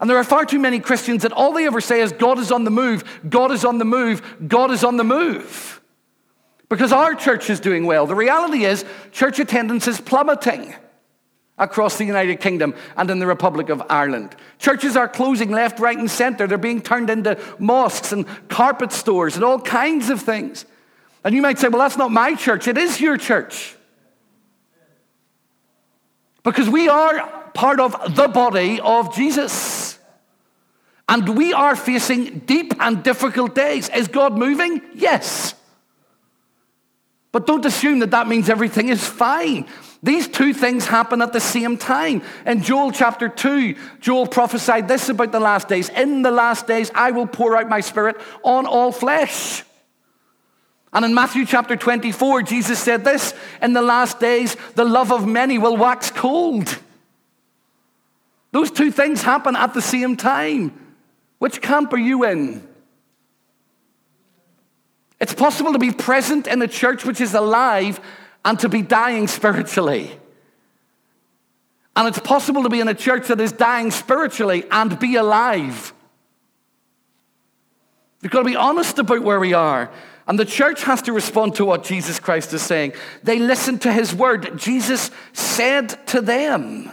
And 0.00 0.08
there 0.08 0.18
are 0.18 0.24
far 0.24 0.44
too 0.44 0.58
many 0.58 0.80
Christians 0.80 1.22
that 1.22 1.32
all 1.32 1.52
they 1.52 1.66
ever 1.66 1.80
say 1.80 2.02
is, 2.02 2.12
God 2.12 2.38
is 2.38 2.52
on 2.52 2.64
the 2.64 2.70
move, 2.70 3.04
God 3.28 3.52
is 3.52 3.64
on 3.64 3.78
the 3.78 3.84
move, 3.86 4.22
God 4.46 4.70
is 4.70 4.84
on 4.84 4.98
the 4.98 5.04
move 5.04 5.80
because 6.68 6.92
our 6.92 7.14
church 7.14 7.50
is 7.50 7.58
doing 7.58 7.84
well. 7.84 8.06
The 8.06 8.14
reality 8.14 8.64
is, 8.64 8.84
church 9.10 9.38
attendance 9.38 9.88
is 9.88 10.00
plummeting 10.00 10.74
across 11.58 11.98
the 11.98 12.04
United 12.04 12.40
Kingdom 12.40 12.74
and 12.96 13.10
in 13.10 13.18
the 13.18 13.26
Republic 13.26 13.68
of 13.68 13.82
Ireland. 13.90 14.34
Churches 14.58 14.96
are 14.96 15.08
closing 15.08 15.50
left, 15.50 15.80
right, 15.80 15.98
and 15.98 16.10
center. 16.10 16.46
They're 16.46 16.58
being 16.58 16.80
turned 16.80 17.10
into 17.10 17.38
mosques 17.58 18.12
and 18.12 18.24
carpet 18.48 18.92
stores 18.92 19.36
and 19.36 19.44
all 19.44 19.60
kinds 19.60 20.10
of 20.10 20.22
things. 20.22 20.64
And 21.24 21.34
you 21.34 21.42
might 21.42 21.58
say, 21.58 21.68
well, 21.68 21.80
that's 21.80 21.96
not 21.96 22.10
my 22.10 22.34
church. 22.34 22.66
It 22.66 22.78
is 22.78 23.00
your 23.00 23.16
church. 23.16 23.76
Because 26.42 26.68
we 26.68 26.88
are 26.88 27.50
part 27.52 27.80
of 27.80 28.14
the 28.14 28.28
body 28.28 28.80
of 28.80 29.14
Jesus. 29.14 29.98
And 31.08 31.36
we 31.36 31.52
are 31.52 31.76
facing 31.76 32.40
deep 32.40 32.72
and 32.80 33.02
difficult 33.02 33.54
days. 33.54 33.88
Is 33.90 34.08
God 34.08 34.38
moving? 34.38 34.80
Yes. 34.94 35.54
But 37.32 37.46
don't 37.46 37.64
assume 37.66 38.00
that 38.00 38.12
that 38.12 38.26
means 38.26 38.48
everything 38.48 38.88
is 38.88 39.04
fine. 39.04 39.66
These 40.02 40.28
two 40.28 40.54
things 40.54 40.86
happen 40.86 41.20
at 41.20 41.32
the 41.32 41.40
same 41.40 41.76
time. 41.76 42.22
In 42.46 42.62
Joel 42.62 42.90
chapter 42.90 43.28
2, 43.28 43.74
Joel 44.00 44.26
prophesied 44.26 44.88
this 44.88 45.08
about 45.10 45.30
the 45.30 45.40
last 45.40 45.68
days 45.68 45.90
In 45.90 46.22
the 46.22 46.30
last 46.30 46.66
days, 46.66 46.90
I 46.94 47.10
will 47.10 47.26
pour 47.26 47.56
out 47.56 47.68
my 47.68 47.80
spirit 47.80 48.16
on 48.42 48.66
all 48.66 48.92
flesh. 48.92 49.62
And 50.92 51.04
in 51.04 51.14
Matthew 51.14 51.46
chapter 51.46 51.76
24, 51.76 52.42
Jesus 52.42 52.78
said 52.78 53.04
this 53.04 53.34
In 53.62 53.72
the 53.72 53.82
last 53.82 54.18
days, 54.18 54.56
the 54.74 54.84
love 54.84 55.12
of 55.12 55.26
many 55.26 55.58
will 55.58 55.76
wax 55.76 56.10
cold. 56.10 56.78
Those 58.52 58.70
two 58.70 58.90
things 58.90 59.22
happen 59.22 59.54
at 59.54 59.74
the 59.74 59.82
same 59.82 60.16
time. 60.16 60.94
Which 61.38 61.62
camp 61.62 61.92
are 61.92 61.98
you 61.98 62.24
in? 62.24 62.66
It's 65.20 65.34
possible 65.34 65.72
to 65.72 65.78
be 65.78 65.92
present 65.92 66.46
in 66.46 66.60
a 66.62 66.66
church 66.66 67.04
which 67.04 67.20
is 67.20 67.34
alive 67.34 68.00
and 68.44 68.58
to 68.60 68.68
be 68.68 68.82
dying 68.82 69.28
spiritually. 69.28 70.10
And 71.94 72.08
it's 72.08 72.18
possible 72.18 72.62
to 72.62 72.68
be 72.68 72.80
in 72.80 72.88
a 72.88 72.94
church 72.94 73.28
that 73.28 73.40
is 73.40 73.52
dying 73.52 73.90
spiritually 73.90 74.64
and 74.70 74.98
be 74.98 75.16
alive. 75.16 75.92
We've 78.22 78.30
got 78.30 78.40
to 78.40 78.44
be 78.44 78.56
honest 78.56 78.98
about 78.98 79.22
where 79.22 79.40
we 79.40 79.52
are. 79.52 79.90
And 80.30 80.38
the 80.38 80.44
church 80.44 80.84
has 80.84 81.02
to 81.02 81.12
respond 81.12 81.56
to 81.56 81.64
what 81.64 81.82
Jesus 81.82 82.20
Christ 82.20 82.52
is 82.52 82.62
saying. 82.62 82.92
They 83.24 83.40
listened 83.40 83.82
to 83.82 83.92
his 83.92 84.14
word. 84.14 84.56
Jesus 84.60 85.10
said 85.32 86.06
to 86.06 86.20
them, 86.20 86.92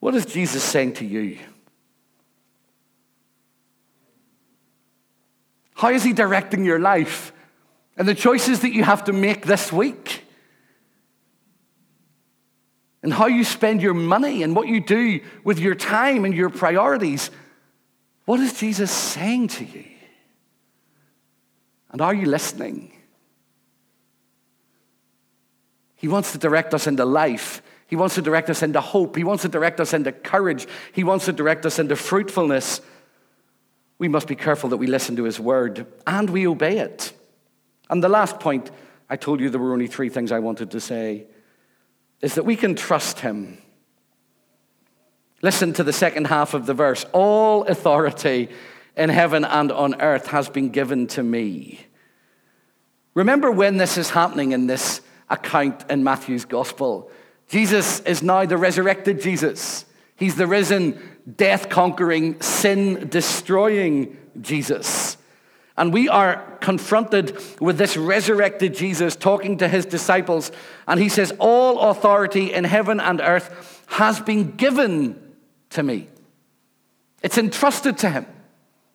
What 0.00 0.14
is 0.14 0.24
Jesus 0.24 0.64
saying 0.64 0.94
to 0.94 1.04
you? 1.04 1.38
How 5.74 5.90
is 5.90 6.04
He 6.04 6.14
directing 6.14 6.64
your 6.64 6.78
life 6.78 7.34
and 7.98 8.08
the 8.08 8.14
choices 8.14 8.60
that 8.60 8.72
you 8.72 8.82
have 8.82 9.04
to 9.04 9.12
make 9.12 9.44
this 9.44 9.70
week? 9.70 10.24
And 13.02 13.12
how 13.12 13.26
you 13.26 13.44
spend 13.44 13.82
your 13.82 13.92
money 13.92 14.42
and 14.42 14.56
what 14.56 14.68
you 14.68 14.80
do 14.80 15.20
with 15.44 15.58
your 15.58 15.74
time 15.74 16.24
and 16.24 16.32
your 16.32 16.48
priorities. 16.48 17.30
What 18.24 18.40
is 18.40 18.58
Jesus 18.58 18.90
saying 18.90 19.48
to 19.48 19.66
you? 19.66 19.91
And 21.92 22.00
are 22.00 22.14
you 22.14 22.26
listening? 22.26 22.92
He 25.94 26.08
wants 26.08 26.32
to 26.32 26.38
direct 26.38 26.74
us 26.74 26.86
into 26.86 27.04
life. 27.04 27.62
He 27.86 27.96
wants 27.96 28.14
to 28.16 28.22
direct 28.22 28.50
us 28.50 28.62
into 28.62 28.80
hope. 28.80 29.16
He 29.16 29.24
wants 29.24 29.42
to 29.42 29.48
direct 29.48 29.78
us 29.78 29.92
into 29.92 30.10
courage. 30.10 30.66
He 30.92 31.04
wants 31.04 31.26
to 31.26 31.32
direct 31.32 31.64
us 31.66 31.78
into 31.78 31.94
fruitfulness 31.94 32.80
we 34.02 34.08
must 34.08 34.26
be 34.26 34.34
careful 34.34 34.70
that 34.70 34.78
we 34.78 34.88
listen 34.88 35.14
to 35.14 35.22
his 35.22 35.38
word 35.38 35.86
and 36.08 36.28
we 36.28 36.44
obey 36.44 36.78
it. 36.78 37.12
And 37.88 38.02
the 38.02 38.08
last 38.08 38.40
point, 38.40 38.68
I 39.08 39.14
told 39.14 39.38
you 39.38 39.48
there 39.48 39.60
were 39.60 39.72
only 39.72 39.86
three 39.86 40.08
things 40.08 40.32
I 40.32 40.40
wanted 40.40 40.72
to 40.72 40.80
say, 40.80 41.28
is 42.20 42.34
that 42.34 42.44
we 42.44 42.56
can 42.56 42.74
trust 42.74 43.20
him. 43.20 43.58
Listen 45.40 45.72
to 45.74 45.84
the 45.84 45.92
second 45.92 46.26
half 46.26 46.52
of 46.52 46.66
the 46.66 46.74
verse. 46.74 47.06
All 47.12 47.62
authority 47.62 48.48
in 48.96 49.08
heaven 49.08 49.44
and 49.44 49.72
on 49.72 50.00
earth 50.00 50.28
has 50.28 50.48
been 50.48 50.70
given 50.70 51.06
to 51.08 51.22
me. 51.22 51.80
Remember 53.14 53.50
when 53.50 53.76
this 53.76 53.98
is 53.98 54.10
happening 54.10 54.52
in 54.52 54.66
this 54.66 55.00
account 55.28 55.84
in 55.90 56.04
Matthew's 56.04 56.44
gospel. 56.44 57.10
Jesus 57.48 58.00
is 58.00 58.22
now 58.22 58.46
the 58.46 58.56
resurrected 58.56 59.20
Jesus. 59.20 59.84
He's 60.16 60.36
the 60.36 60.46
risen, 60.46 61.00
death 61.36 61.68
conquering, 61.68 62.40
sin 62.40 63.08
destroying 63.08 64.16
Jesus. 64.40 65.16
And 65.76 65.92
we 65.92 66.08
are 66.08 66.58
confronted 66.60 67.36
with 67.60 67.78
this 67.78 67.96
resurrected 67.96 68.74
Jesus 68.74 69.16
talking 69.16 69.58
to 69.58 69.68
his 69.68 69.86
disciples. 69.86 70.52
And 70.86 71.00
he 71.00 71.08
says, 71.08 71.32
All 71.38 71.80
authority 71.90 72.52
in 72.52 72.64
heaven 72.64 73.00
and 73.00 73.20
earth 73.20 73.84
has 73.88 74.20
been 74.20 74.52
given 74.52 75.34
to 75.70 75.82
me. 75.82 76.08
It's 77.22 77.38
entrusted 77.38 77.98
to 77.98 78.10
him. 78.10 78.26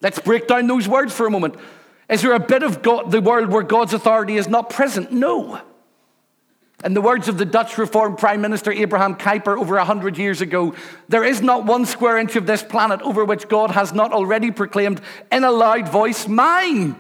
Let's 0.02 0.20
break 0.20 0.48
down 0.48 0.68
those 0.68 0.88
words 0.88 1.14
for 1.14 1.26
a 1.26 1.32
moment. 1.32 1.56
Is 2.10 2.22
there 2.22 2.34
a 2.34 2.40
bit 2.40 2.64
of 2.64 2.82
God, 2.82 3.12
the 3.12 3.22
world 3.22 3.50
where 3.50 3.64
God's 3.64 3.94
authority 3.94 4.38
is 4.38 4.48
not 4.48 4.70
present? 4.70 5.12
No. 5.12 5.62
In 6.86 6.94
the 6.94 7.02
words 7.02 7.28
of 7.28 7.40
the 7.40 7.46
Dutch 7.46 7.78
Reformed 7.78 8.20
Prime 8.20 8.40
Minister 8.40 8.72
Abraham 8.72 9.16
Kuyper 9.16 9.58
over 9.58 9.78
a 9.78 9.86
hundred 9.86 10.18
years 10.18 10.42
ago, 10.42 10.76
there 11.10 11.24
is 11.24 11.42
not 11.42 11.66
one 11.66 11.86
square 11.88 12.18
inch 12.18 12.36
of 12.36 12.46
this 12.46 12.62
planet 12.62 13.02
over 13.02 13.26
which 13.26 13.48
God 13.48 13.72
has 13.72 13.94
not 13.94 14.14
already 14.14 14.52
proclaimed 14.52 15.02
in 15.32 15.44
a 15.44 15.52
loud 15.52 15.90
voice, 15.90 16.28
Mine. 16.28 16.96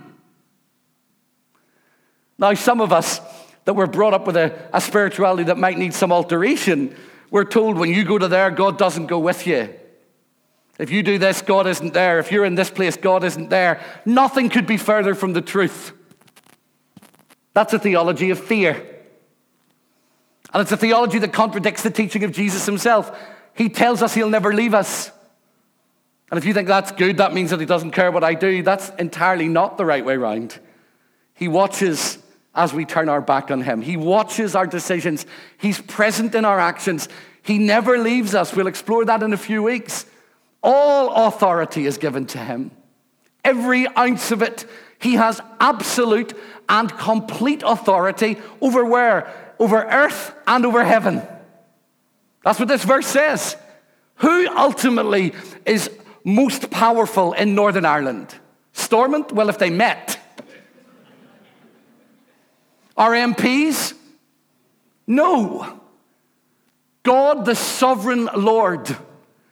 Now, 2.40 2.54
some 2.56 2.82
of 2.82 2.92
us 2.92 3.22
that 3.66 3.74
were 3.74 3.88
brought 3.88 4.14
up 4.14 4.26
with 4.26 4.38
a, 4.38 4.70
a 4.74 4.82
spirituality 4.82 5.44
that 5.44 5.58
might 5.58 5.78
need 5.78 5.94
some 5.94 6.12
alteration, 6.12 6.96
we're 7.30 7.44
told 7.44 7.78
when 7.78 7.92
you 7.92 8.04
go 8.04 8.18
to 8.18 8.28
there, 8.28 8.50
God 8.50 8.78
doesn't 8.78 9.08
go 9.08 9.20
with 9.20 9.46
you. 9.46 9.74
If 10.80 10.92
you 10.92 11.02
do 11.02 11.18
this, 11.18 11.42
God 11.42 11.66
isn't 11.68 11.94
there. 11.94 12.20
If 12.20 12.32
you're 12.32 12.46
in 12.46 12.56
this 12.56 12.70
place, 12.70 12.98
God 12.98 13.24
isn't 13.24 13.50
there. 13.50 13.82
Nothing 14.06 14.50
could 14.50 14.68
be 14.68 14.78
further 14.78 15.16
from 15.16 15.34
the 15.34 15.42
truth. 15.42 15.92
That's 17.54 17.74
a 17.74 17.80
theology 17.80 18.30
of 18.30 18.40
fear. 18.40 18.74
And 20.54 20.62
it's 20.62 20.72
a 20.72 20.78
theology 20.78 21.20
that 21.20 21.34
contradicts 21.34 21.84
the 21.84 21.90
teaching 21.90 22.24
of 22.24 22.32
Jesus 22.32 22.66
himself. 22.66 23.18
He 23.56 23.70
tells 23.70 24.04
us 24.04 24.13
he'll 24.13 24.30
never 24.30 24.54
leave 24.54 24.74
us. 24.74 25.12
And 26.30 26.38
if 26.38 26.46
you 26.46 26.54
think 26.54 26.68
that's 26.68 26.92
good, 26.92 27.18
that 27.18 27.34
means 27.34 27.50
that 27.50 27.60
he 27.60 27.66
doesn't 27.66 27.92
care 27.92 28.12
what 28.12 28.24
I 28.24 28.34
do. 28.34 28.62
That's 28.62 28.90
entirely 29.00 29.48
not 29.48 29.78
the 29.78 29.86
right 29.86 30.06
way 30.06 30.16
around. 30.16 30.60
He 31.34 31.48
watches 31.48 32.20
as 32.58 32.74
we 32.74 32.86
turn 32.86 33.08
our 33.08 33.22
back 33.22 33.52
on 33.52 33.62
him, 33.62 33.82
he 33.82 33.96
watches 33.96 34.56
our 34.56 34.66
decisions, 34.66 35.28
he's 35.60 35.80
present 35.80 36.34
in 36.34 36.44
our 36.44 36.60
actions. 36.60 37.08
He 37.44 37.60
never 37.60 37.98
leaves 37.98 38.36
us. 38.36 38.54
We'll 38.54 38.68
explore 38.68 39.06
that 39.06 39.24
in 39.24 39.32
a 39.32 39.38
few 39.38 39.63
weeks. 39.63 40.06
All 40.63 41.28
authority 41.28 41.86
is 41.86 41.98
given 41.98 42.26
to 42.28 42.38
him, 42.38 42.72
every 43.43 43.88
ounce 43.96 44.32
of 44.32 44.41
it. 44.41 44.65
He 45.00 45.13
has 45.13 45.39
absolute 45.60 46.34
and 46.67 46.91
complete 46.98 47.62
authority 47.63 48.38
over 48.62 48.84
where? 48.84 49.48
over 49.60 49.84
earth 49.84 50.34
and 50.46 50.65
over 50.65 50.84
heaven. 50.84 51.22
That's 52.43 52.60
what 52.60 52.67
this 52.67 52.84
verse 52.84 53.08
says. 53.08 53.56
Who 54.15 54.48
ultimately 54.56 55.34
is 55.65 55.89
most 56.24 56.70
powerful 56.70 57.34
in 57.34 57.56
Northern 57.56 57.86
Ireland? 57.86 58.34
Stormont? 58.74 59.32
Well, 59.32 59.50
if 59.50 59.58
they 59.58 59.70
met. 59.70 60.20
Our 62.96 63.12
MPs? 63.12 63.93
No. 65.06 65.82
God, 67.04 67.46
the 67.46 67.56
sovereign 67.56 68.30
Lord, 68.36 68.96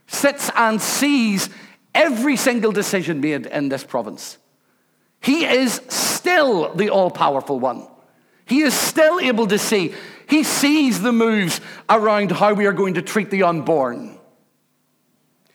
sits 0.07 0.49
and 0.55 0.81
sees 0.81 1.49
every 1.93 2.35
single 2.35 2.71
decision 2.71 3.21
made 3.21 3.45
in 3.45 3.69
this 3.69 3.83
province. 3.83 4.37
He 5.21 5.45
is 5.45 5.81
still 5.87 6.73
the 6.75 6.89
all 6.89 7.09
powerful 7.09 7.59
one. 7.59 7.87
He 8.45 8.61
is 8.61 8.73
still 8.73 9.19
able 9.19 9.47
to 9.47 9.57
see. 9.57 9.93
He 10.29 10.43
sees 10.43 11.01
the 11.01 11.11
moves 11.11 11.61
around 11.89 12.31
how 12.31 12.53
we 12.53 12.67
are 12.67 12.73
going 12.73 12.95
to 12.95 13.01
treat 13.01 13.31
the 13.31 13.43
unborn. 13.43 14.19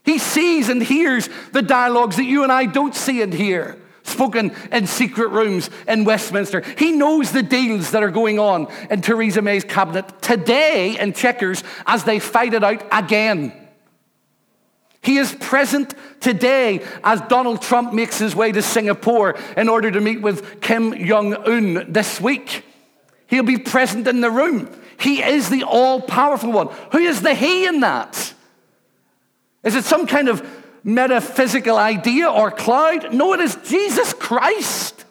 He 0.04 0.18
sees 0.18 0.68
and 0.68 0.82
hears 0.82 1.28
the 1.52 1.62
dialogues 1.62 2.16
that 2.16 2.24
you 2.24 2.42
and 2.42 2.50
I 2.50 2.66
don't 2.66 2.94
see 2.94 3.22
and 3.22 3.32
hear. 3.32 3.76
spoken 4.02 4.52
in 4.72 4.86
secret 4.86 5.28
rooms 5.28 5.70
in 5.86 6.04
Westminster. 6.04 6.62
He 6.78 6.92
knows 6.92 7.32
the 7.32 7.42
deals 7.42 7.92
that 7.92 8.02
are 8.02 8.10
going 8.10 8.38
on 8.38 8.66
in 8.90 9.02
Theresa 9.02 9.42
May's 9.42 9.64
cabinet 9.64 10.20
today 10.20 10.98
in 10.98 11.12
Chequers 11.12 11.62
as 11.86 12.04
they 12.04 12.18
fight 12.18 12.54
it 12.54 12.64
out 12.64 12.82
again. 12.90 13.52
He 15.02 15.16
is 15.16 15.34
present 15.34 15.94
today 16.20 16.84
as 17.02 17.20
Donald 17.22 17.62
Trump 17.62 17.94
makes 17.94 18.18
his 18.18 18.36
way 18.36 18.52
to 18.52 18.60
Singapore 18.60 19.38
in 19.56 19.68
order 19.68 19.90
to 19.90 20.00
meet 20.00 20.20
with 20.20 20.60
Kim 20.60 21.06
Jong 21.06 21.34
un 21.34 21.86
this 21.90 22.20
week. 22.20 22.64
He'll 23.26 23.42
be 23.42 23.58
present 23.58 24.06
in 24.06 24.20
the 24.20 24.30
room. 24.30 24.68
He 24.98 25.22
is 25.22 25.48
the 25.48 25.62
all 25.62 26.02
powerful 26.02 26.52
one. 26.52 26.68
Who 26.92 26.98
is 26.98 27.22
the 27.22 27.32
He 27.32 27.64
in 27.64 27.80
that? 27.80 28.34
Is 29.62 29.74
it 29.74 29.84
some 29.84 30.06
kind 30.06 30.28
of 30.28 30.46
metaphysical 30.84 31.76
idea 31.76 32.30
or 32.30 32.50
cloud? 32.50 33.14
No, 33.14 33.32
it 33.32 33.40
is 33.40 33.56
Jesus 33.64 34.12
Christ, 34.12 35.04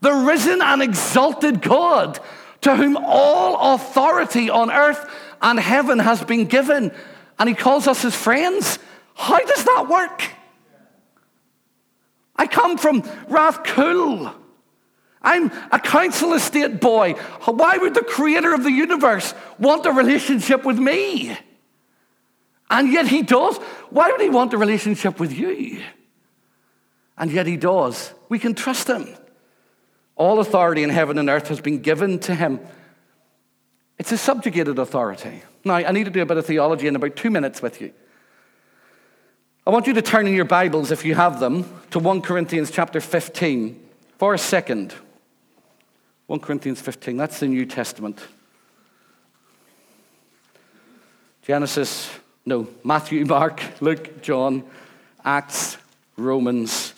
the 0.00 0.12
risen 0.12 0.62
and 0.62 0.82
exalted 0.82 1.62
God, 1.62 2.20
to 2.60 2.76
whom 2.76 2.96
all 2.96 3.74
authority 3.74 4.50
on 4.50 4.70
earth 4.70 5.10
and 5.42 5.58
heaven 5.58 5.98
has 5.98 6.22
been 6.22 6.46
given. 6.46 6.92
And 7.40 7.48
He 7.48 7.54
calls 7.56 7.88
us 7.88 8.02
His 8.02 8.14
friends. 8.14 8.78
How 9.18 9.40
does 9.40 9.64
that 9.64 9.88
work? 9.88 10.30
I 12.36 12.46
come 12.46 12.78
from 12.78 13.02
Rathcoole. 13.02 14.32
I'm 15.20 15.50
a 15.72 15.80
council 15.80 16.34
estate 16.34 16.80
boy. 16.80 17.14
Why 17.44 17.78
would 17.78 17.94
the 17.94 18.02
creator 18.02 18.54
of 18.54 18.62
the 18.62 18.70
universe 18.70 19.34
want 19.58 19.86
a 19.86 19.90
relationship 19.90 20.64
with 20.64 20.78
me? 20.78 21.36
And 22.70 22.92
yet 22.92 23.08
he 23.08 23.22
does. 23.22 23.56
Why 23.90 24.12
would 24.12 24.20
he 24.20 24.30
want 24.30 24.54
a 24.54 24.58
relationship 24.58 25.18
with 25.18 25.32
you? 25.32 25.82
And 27.16 27.32
yet 27.32 27.48
he 27.48 27.56
does. 27.56 28.14
We 28.28 28.38
can 28.38 28.54
trust 28.54 28.88
him. 28.88 29.08
All 30.14 30.38
authority 30.38 30.84
in 30.84 30.90
heaven 30.90 31.18
and 31.18 31.28
earth 31.28 31.48
has 31.48 31.60
been 31.60 31.80
given 31.80 32.20
to 32.20 32.36
him. 32.36 32.60
It's 33.98 34.12
a 34.12 34.18
subjugated 34.18 34.78
authority. 34.78 35.42
Now, 35.64 35.74
I 35.74 35.90
need 35.90 36.04
to 36.04 36.10
do 36.10 36.22
a 36.22 36.26
bit 36.26 36.36
of 36.36 36.46
theology 36.46 36.86
in 36.86 36.94
about 36.94 37.16
two 37.16 37.30
minutes 37.30 37.60
with 37.60 37.80
you. 37.80 37.92
I 39.68 39.70
want 39.70 39.86
you 39.86 39.92
to 39.92 40.00
turn 40.00 40.26
in 40.26 40.32
your 40.32 40.46
Bibles, 40.46 40.90
if 40.90 41.04
you 41.04 41.14
have 41.14 41.40
them, 41.40 41.70
to 41.90 41.98
1 41.98 42.22
Corinthians 42.22 42.70
chapter 42.70 43.02
15 43.02 43.78
for 44.16 44.32
a 44.32 44.38
second. 44.38 44.94
1 46.26 46.40
Corinthians 46.40 46.80
15, 46.80 47.18
that's 47.18 47.40
the 47.40 47.48
New 47.48 47.66
Testament. 47.66 48.26
Genesis, 51.42 52.10
no, 52.46 52.66
Matthew, 52.82 53.22
Mark, 53.26 53.62
Luke, 53.82 54.22
John, 54.22 54.64
Acts, 55.22 55.76
Romans, 56.16 56.94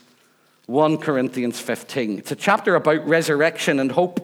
1 0.66 0.98
Corinthians 0.98 1.58
15. 1.58 2.20
It's 2.20 2.30
a 2.30 2.36
chapter 2.36 2.76
about 2.76 3.04
resurrection 3.04 3.80
and 3.80 3.90
hope. 3.90 4.20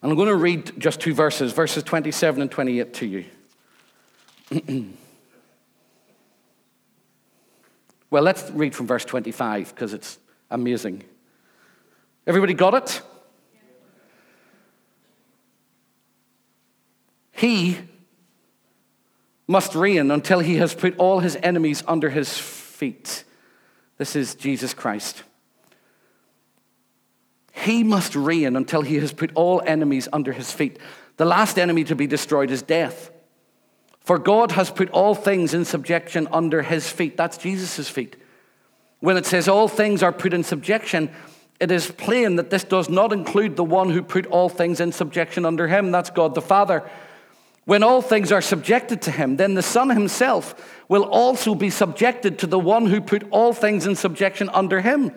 And 0.00 0.10
I'm 0.10 0.16
going 0.16 0.28
to 0.28 0.36
read 0.36 0.72
just 0.80 1.00
two 1.00 1.12
verses, 1.12 1.52
verses 1.52 1.82
27 1.82 2.40
and 2.40 2.50
28 2.50 2.94
to 2.94 3.06
you. 3.06 4.86
Well, 8.12 8.22
let's 8.22 8.50
read 8.50 8.74
from 8.74 8.86
verse 8.86 9.06
25 9.06 9.74
because 9.74 9.94
it's 9.94 10.18
amazing. 10.50 11.02
Everybody 12.26 12.52
got 12.52 12.74
it? 12.74 13.00
He 17.30 17.78
must 19.48 19.74
reign 19.74 20.10
until 20.10 20.40
he 20.40 20.56
has 20.56 20.74
put 20.74 20.94
all 20.98 21.20
his 21.20 21.38
enemies 21.42 21.82
under 21.88 22.10
his 22.10 22.36
feet. 22.36 23.24
This 23.96 24.14
is 24.14 24.34
Jesus 24.34 24.74
Christ. 24.74 25.22
He 27.54 27.82
must 27.82 28.14
reign 28.14 28.56
until 28.56 28.82
he 28.82 28.96
has 28.96 29.14
put 29.14 29.30
all 29.34 29.62
enemies 29.64 30.06
under 30.12 30.32
his 30.32 30.52
feet. 30.52 30.78
The 31.16 31.24
last 31.24 31.58
enemy 31.58 31.82
to 31.84 31.96
be 31.96 32.06
destroyed 32.06 32.50
is 32.50 32.60
death. 32.60 33.10
For 34.04 34.18
God 34.18 34.52
has 34.52 34.70
put 34.70 34.90
all 34.90 35.14
things 35.14 35.54
in 35.54 35.64
subjection 35.64 36.28
under 36.32 36.62
his 36.62 36.90
feet. 36.90 37.16
That's 37.16 37.38
Jesus' 37.38 37.88
feet. 37.88 38.16
When 39.00 39.16
it 39.16 39.26
says 39.26 39.48
all 39.48 39.68
things 39.68 40.02
are 40.02 40.12
put 40.12 40.34
in 40.34 40.44
subjection, 40.44 41.10
it 41.60 41.70
is 41.70 41.90
plain 41.90 42.36
that 42.36 42.50
this 42.50 42.64
does 42.64 42.88
not 42.88 43.12
include 43.12 43.56
the 43.56 43.64
one 43.64 43.90
who 43.90 44.02
put 44.02 44.26
all 44.26 44.48
things 44.48 44.80
in 44.80 44.90
subjection 44.90 45.44
under 45.44 45.68
him. 45.68 45.92
That's 45.92 46.10
God 46.10 46.34
the 46.34 46.42
Father. 46.42 46.88
When 47.64 47.84
all 47.84 48.02
things 48.02 48.32
are 48.32 48.40
subjected 48.40 49.02
to 49.02 49.12
him, 49.12 49.36
then 49.36 49.54
the 49.54 49.62
Son 49.62 49.90
himself 49.90 50.82
will 50.88 51.04
also 51.04 51.54
be 51.54 51.70
subjected 51.70 52.40
to 52.40 52.48
the 52.48 52.58
one 52.58 52.86
who 52.86 53.00
put 53.00 53.24
all 53.30 53.52
things 53.52 53.86
in 53.86 53.94
subjection 53.94 54.48
under 54.48 54.80
him, 54.80 55.12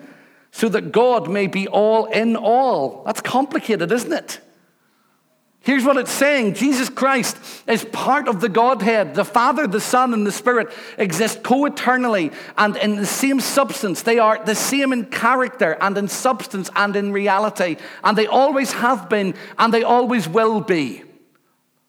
so 0.52 0.68
that 0.68 0.92
God 0.92 1.28
may 1.28 1.48
be 1.48 1.66
all 1.66 2.06
in 2.06 2.36
all. 2.36 3.02
That's 3.04 3.20
complicated, 3.20 3.90
isn't 3.90 4.12
it? 4.12 4.40
Here's 5.66 5.82
what 5.82 5.96
it's 5.96 6.12
saying 6.12 6.54
Jesus 6.54 6.88
Christ 6.88 7.36
is 7.66 7.84
part 7.86 8.28
of 8.28 8.40
the 8.40 8.48
Godhead. 8.48 9.16
The 9.16 9.24
Father, 9.24 9.66
the 9.66 9.80
Son, 9.80 10.14
and 10.14 10.24
the 10.24 10.30
Spirit 10.30 10.72
exist 10.96 11.42
co 11.42 11.64
eternally 11.64 12.30
and 12.56 12.76
in 12.76 12.94
the 12.94 13.04
same 13.04 13.40
substance. 13.40 14.02
They 14.02 14.20
are 14.20 14.38
the 14.44 14.54
same 14.54 14.92
in 14.92 15.06
character 15.06 15.76
and 15.80 15.98
in 15.98 16.06
substance 16.06 16.70
and 16.76 16.94
in 16.94 17.10
reality. 17.10 17.78
And 18.04 18.16
they 18.16 18.28
always 18.28 18.74
have 18.74 19.08
been 19.08 19.34
and 19.58 19.74
they 19.74 19.82
always 19.82 20.28
will 20.28 20.60
be. 20.60 21.02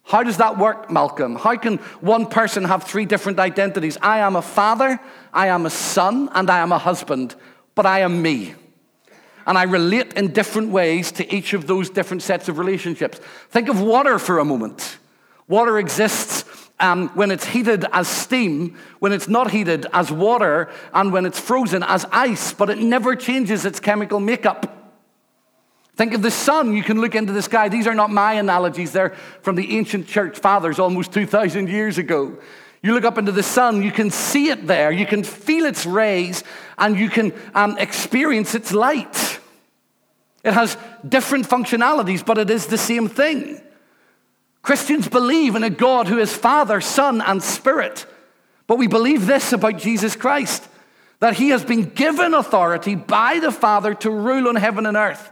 How 0.06 0.24
does 0.24 0.38
that 0.38 0.58
work, 0.58 0.90
Malcolm? 0.90 1.36
How 1.36 1.56
can 1.56 1.78
one 2.02 2.26
person 2.26 2.64
have 2.64 2.84
three 2.84 3.06
different 3.06 3.38
identities? 3.38 3.96
I 4.02 4.20
am 4.20 4.36
a 4.36 4.42
father, 4.42 5.00
I 5.32 5.50
am 5.50 5.68
a 5.68 5.70
son, 5.70 6.30
and 6.34 6.50
I 6.50 6.60
am 6.60 6.72
a 6.72 6.80
husband, 6.80 7.36
but 7.76 7.86
I 7.86 8.00
am 8.00 8.24
me 8.24 8.56
and 9.48 9.58
I 9.58 9.64
relate 9.64 10.14
in 10.14 10.34
different 10.34 10.70
ways 10.70 11.12
to 11.14 11.34
each 11.34 11.54
of 11.54 11.66
those 11.66 11.90
different 11.90 12.22
sets 12.22 12.50
of 12.50 12.60
relationships. 12.60 13.20
Think 13.50 13.70
of 13.70 13.82
water 13.82 14.20
for 14.20 14.40
a 14.40 14.46
moment. 14.46 14.98
Water 15.48 15.80
exists 15.80 16.44
um, 16.82 17.08
when 17.16 17.32
it's 17.32 17.46
heated 17.46 17.86
as 17.94 18.10
steam, 18.10 18.78
when 19.00 19.14
it's 19.14 19.30
not 19.30 19.50
heated 19.50 19.88
as 19.94 20.12
water, 20.12 20.70
and 20.94 21.14
when 21.14 21.26
it's 21.26 21.40
frozen 21.40 21.82
as 21.82 22.06
ice, 22.12 22.54
but 22.54 22.70
it 22.70 22.78
never 22.78 23.16
changes 23.16 23.66
its 23.66 23.80
chemical 23.80 24.20
makeup. 24.20 24.74
Think 25.96 26.14
of 26.14 26.22
the 26.22 26.30
sun. 26.30 26.76
You 26.76 26.84
can 26.84 27.02
look 27.02 27.16
into 27.16 27.34
the 27.34 27.42
sky. 27.42 27.70
These 27.70 27.88
are 27.88 27.96
not 27.96 28.12
my 28.12 28.34
analogies, 28.34 28.92
they're 28.92 29.16
from 29.42 29.56
the 29.56 29.78
ancient 29.78 30.08
church 30.08 30.38
fathers 30.38 30.78
almost 30.78 31.14
2,000 31.14 31.70
years 31.70 31.98
ago. 31.98 32.38
You 32.84 32.94
look 32.94 33.06
up 33.06 33.18
into 33.18 33.32
the 33.32 33.44
sun, 33.44 33.82
you 33.82 33.92
can 33.92 34.12
see 34.12 34.50
it 34.50 34.68
there, 34.68 34.92
you 34.92 35.08
can 35.08 35.24
feel 35.24 35.66
its 35.66 35.86
rays, 35.86 36.44
and 36.78 36.98
you 36.98 37.10
can 37.10 37.34
um, 37.56 37.78
experience 37.80 38.54
its 38.54 38.72
light. 38.72 39.37
It 40.48 40.54
has 40.54 40.78
different 41.08 41.46
functionalities, 41.46 42.26
but 42.26 42.38
it 42.38 42.50
is 42.50 42.68
the 42.68 42.78
same 42.78 43.10
thing. 43.10 43.62
Christians 44.62 45.10
believe 45.10 45.56
in 45.56 45.64
a 45.64 45.70
God 45.70 46.08
who 46.08 46.20
is 46.20 46.34
Father, 46.34 46.80
Son, 46.80 47.20
and 47.20 47.44
Spirit. 47.44 48.06
But 48.66 48.78
we 48.78 48.88
believe 48.88 49.26
this 49.26 49.52
about 49.52 49.78
Jesus 49.78 50.16
Christ 50.16 50.68
that 51.20 51.36
he 51.36 51.50
has 51.50 51.66
been 51.66 51.84
given 51.90 52.34
authority 52.34 52.96
by 52.96 53.40
the 53.40 53.52
Father 53.52 53.94
to 53.96 54.10
rule 54.10 54.48
on 54.48 54.56
heaven 54.56 54.86
and 54.86 54.96
earth. 54.96 55.32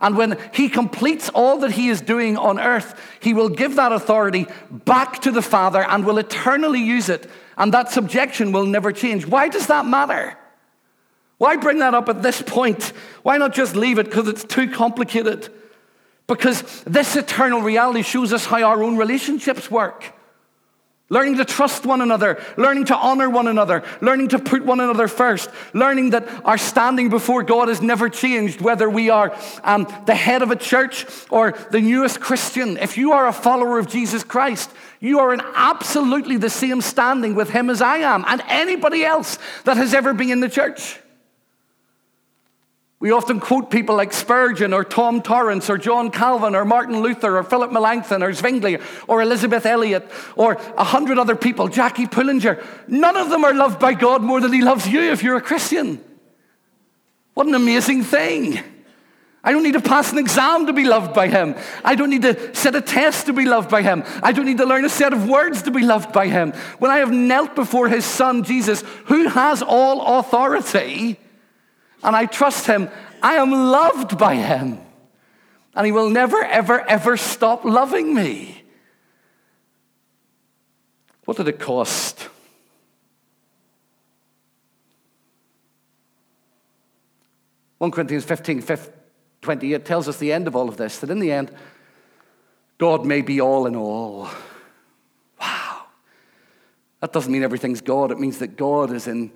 And 0.00 0.16
when 0.16 0.38
he 0.52 0.68
completes 0.68 1.28
all 1.28 1.58
that 1.58 1.72
he 1.72 1.88
is 1.88 2.00
doing 2.00 2.36
on 2.36 2.58
earth, 2.58 3.00
he 3.20 3.34
will 3.34 3.48
give 3.48 3.76
that 3.76 3.92
authority 3.92 4.46
back 4.70 5.20
to 5.22 5.30
the 5.30 5.42
Father 5.42 5.84
and 5.84 6.04
will 6.04 6.18
eternally 6.18 6.80
use 6.80 7.08
it. 7.08 7.30
And 7.56 7.74
that 7.74 7.90
subjection 7.90 8.52
will 8.52 8.66
never 8.66 8.90
change. 8.90 9.26
Why 9.26 9.48
does 9.48 9.66
that 9.66 9.86
matter? 9.86 10.37
Why 11.38 11.56
bring 11.56 11.78
that 11.78 11.94
up 11.94 12.08
at 12.08 12.22
this 12.22 12.42
point? 12.42 12.92
Why 13.22 13.38
not 13.38 13.54
just 13.54 13.76
leave 13.76 13.98
it 13.98 14.06
because 14.06 14.28
it's 14.28 14.44
too 14.44 14.70
complicated? 14.70 15.48
Because 16.26 16.82
this 16.82 17.16
eternal 17.16 17.62
reality 17.62 18.02
shows 18.02 18.32
us 18.32 18.44
how 18.44 18.62
our 18.62 18.82
own 18.82 18.96
relationships 18.96 19.70
work. 19.70 20.14
Learning 21.10 21.38
to 21.38 21.44
trust 21.46 21.86
one 21.86 22.02
another, 22.02 22.38
learning 22.58 22.84
to 22.86 22.96
honor 22.96 23.30
one 23.30 23.48
another, 23.48 23.82
learning 24.02 24.28
to 24.28 24.38
put 24.38 24.66
one 24.66 24.78
another 24.78 25.08
first, 25.08 25.48
learning 25.72 26.10
that 26.10 26.28
our 26.44 26.58
standing 26.58 27.08
before 27.08 27.42
God 27.42 27.68
has 27.68 27.80
never 27.80 28.10
changed, 28.10 28.60
whether 28.60 28.90
we 28.90 29.08
are 29.08 29.34
um, 29.64 29.90
the 30.04 30.14
head 30.14 30.42
of 30.42 30.50
a 30.50 30.56
church 30.56 31.06
or 31.30 31.52
the 31.70 31.80
newest 31.80 32.20
Christian. 32.20 32.76
If 32.76 32.98
you 32.98 33.12
are 33.12 33.26
a 33.26 33.32
follower 33.32 33.78
of 33.78 33.88
Jesus 33.88 34.22
Christ, 34.22 34.70
you 35.00 35.18
are 35.20 35.32
in 35.32 35.40
absolutely 35.54 36.36
the 36.36 36.50
same 36.50 36.82
standing 36.82 37.34
with 37.34 37.48
Him 37.48 37.70
as 37.70 37.80
I 37.80 37.98
am 37.98 38.26
and 38.28 38.42
anybody 38.46 39.02
else 39.02 39.38
that 39.64 39.78
has 39.78 39.94
ever 39.94 40.12
been 40.12 40.30
in 40.30 40.40
the 40.40 40.50
church. 40.50 40.98
We 43.00 43.12
often 43.12 43.38
quote 43.38 43.70
people 43.70 43.94
like 43.94 44.12
Spurgeon 44.12 44.72
or 44.72 44.82
Tom 44.82 45.22
Torrance 45.22 45.70
or 45.70 45.78
John 45.78 46.10
Calvin 46.10 46.56
or 46.56 46.64
Martin 46.64 47.00
Luther 47.00 47.38
or 47.38 47.44
Philip 47.44 47.70
Melanchthon 47.70 48.24
or 48.24 48.32
Zwingli 48.32 48.78
or 49.06 49.22
Elisabeth 49.22 49.66
Elliot 49.66 50.10
or 50.34 50.54
a 50.76 50.82
hundred 50.82 51.16
other 51.16 51.36
people, 51.36 51.68
Jackie 51.68 52.06
Pullinger. 52.06 52.64
None 52.88 53.16
of 53.16 53.30
them 53.30 53.44
are 53.44 53.54
loved 53.54 53.78
by 53.78 53.94
God 53.94 54.22
more 54.22 54.40
than 54.40 54.52
He 54.52 54.62
loves 54.62 54.88
you 54.88 55.00
if 55.00 55.22
you're 55.22 55.36
a 55.36 55.40
Christian. 55.40 56.02
What 57.34 57.46
an 57.46 57.54
amazing 57.54 58.02
thing. 58.02 58.58
I 59.44 59.52
don't 59.52 59.62
need 59.62 59.74
to 59.74 59.80
pass 59.80 60.10
an 60.10 60.18
exam 60.18 60.66
to 60.66 60.72
be 60.72 60.82
loved 60.82 61.14
by 61.14 61.28
Him. 61.28 61.54
I 61.84 61.94
don't 61.94 62.10
need 62.10 62.22
to 62.22 62.52
set 62.52 62.74
a 62.74 62.80
test 62.80 63.26
to 63.26 63.32
be 63.32 63.44
loved 63.44 63.70
by 63.70 63.82
Him. 63.82 64.02
I 64.24 64.32
don't 64.32 64.44
need 64.44 64.58
to 64.58 64.66
learn 64.66 64.84
a 64.84 64.88
set 64.88 65.12
of 65.12 65.28
words 65.28 65.62
to 65.62 65.70
be 65.70 65.82
loved 65.82 66.12
by 66.12 66.26
Him. 66.26 66.50
When 66.80 66.90
I 66.90 66.98
have 66.98 67.12
knelt 67.12 67.54
before 67.54 67.88
His 67.88 68.04
Son, 68.04 68.42
Jesus, 68.42 68.82
who 69.04 69.28
has 69.28 69.62
all 69.62 70.18
authority, 70.18 71.20
and 72.02 72.14
I 72.14 72.26
trust 72.26 72.66
Him, 72.66 72.88
I 73.22 73.34
am 73.36 73.50
loved 73.50 74.18
by 74.18 74.36
Him. 74.36 74.80
And 75.74 75.86
He 75.86 75.92
will 75.92 76.10
never, 76.10 76.42
ever, 76.42 76.80
ever 76.80 77.16
stop 77.16 77.64
loving 77.64 78.14
me. 78.14 78.64
What 81.24 81.36
did 81.36 81.48
it 81.48 81.58
cost? 81.58 82.28
One 87.78 87.90
Corinthians 87.90 88.24
15, 88.24 88.62
28 89.42 89.84
tells 89.84 90.08
us 90.08 90.16
the 90.16 90.32
end 90.32 90.48
of 90.48 90.56
all 90.56 90.68
of 90.68 90.76
this, 90.76 90.98
that 90.98 91.10
in 91.10 91.20
the 91.20 91.30
end, 91.30 91.52
God 92.76 93.04
may 93.04 93.22
be 93.22 93.40
all 93.40 93.66
in 93.66 93.76
all. 93.76 94.28
Wow. 95.40 95.82
That 97.00 97.12
doesn't 97.12 97.32
mean 97.32 97.42
everything's 97.42 97.80
God. 97.80 98.10
It 98.10 98.18
means 98.18 98.38
that 98.38 98.56
God 98.56 98.92
is 98.92 99.06
in 99.06 99.30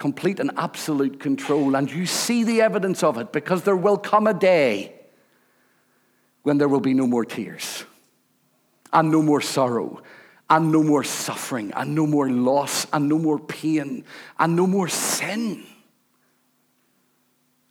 complete 0.00 0.40
and 0.40 0.50
absolute 0.56 1.20
control. 1.20 1.76
And 1.76 1.88
you 1.88 2.06
see 2.06 2.42
the 2.42 2.62
evidence 2.62 3.04
of 3.04 3.18
it 3.18 3.32
because 3.32 3.62
there 3.62 3.76
will 3.76 3.98
come 3.98 4.26
a 4.26 4.34
day 4.34 4.94
when 6.42 6.58
there 6.58 6.68
will 6.68 6.80
be 6.80 6.94
no 6.94 7.06
more 7.06 7.24
tears, 7.24 7.84
and 8.94 9.10
no 9.12 9.22
more 9.22 9.42
sorrow, 9.42 10.02
and 10.48 10.72
no 10.72 10.82
more 10.82 11.04
suffering, 11.04 11.70
and 11.76 11.94
no 11.94 12.06
more 12.06 12.30
loss, 12.30 12.86
and 12.94 13.10
no 13.10 13.18
more 13.18 13.38
pain, 13.38 14.04
and 14.38 14.56
no 14.56 14.66
more 14.66 14.88
sin. 14.88 15.62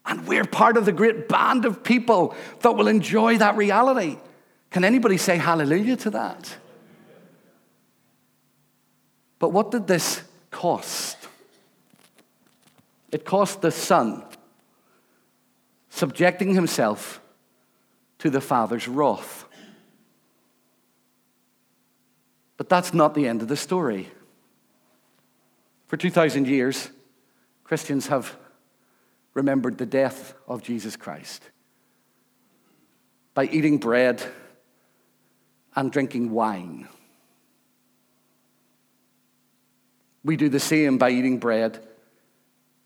And 0.05 0.27
we're 0.27 0.45
part 0.45 0.77
of 0.77 0.85
the 0.85 0.91
great 0.91 1.27
band 1.27 1.65
of 1.65 1.83
people 1.83 2.35
that 2.61 2.71
will 2.73 2.87
enjoy 2.87 3.39
that 3.39 3.57
reality. 3.57 4.17
Can 4.69 4.83
anybody 4.83 5.17
say 5.17 5.37
hallelujah 5.37 5.97
to 5.97 6.11
that? 6.11 6.55
But 9.39 9.49
what 9.49 9.71
did 9.71 9.87
this 9.87 10.21
cost? 10.51 11.18
It 13.11 13.25
cost 13.25 13.61
the 13.61 13.71
Son 13.71 14.23
subjecting 15.89 16.53
himself 16.53 17.21
to 18.19 18.29
the 18.29 18.41
Father's 18.41 18.87
wrath. 18.87 19.45
But 22.57 22.69
that's 22.69 22.93
not 22.93 23.15
the 23.15 23.27
end 23.27 23.41
of 23.41 23.47
the 23.47 23.57
story. 23.57 24.09
For 25.87 25.97
2,000 25.97 26.47
years, 26.47 26.89
Christians 27.63 28.07
have 28.07 28.35
remembered 29.33 29.77
the 29.77 29.85
death 29.85 30.33
of 30.47 30.61
Jesus 30.61 30.95
Christ 30.95 31.49
by 33.33 33.45
eating 33.45 33.77
bread 33.77 34.21
and 35.75 35.91
drinking 35.91 36.31
wine. 36.31 36.87
We 40.23 40.35
do 40.35 40.49
the 40.49 40.59
same 40.59 40.97
by 40.97 41.11
eating 41.11 41.39
bread 41.39 41.79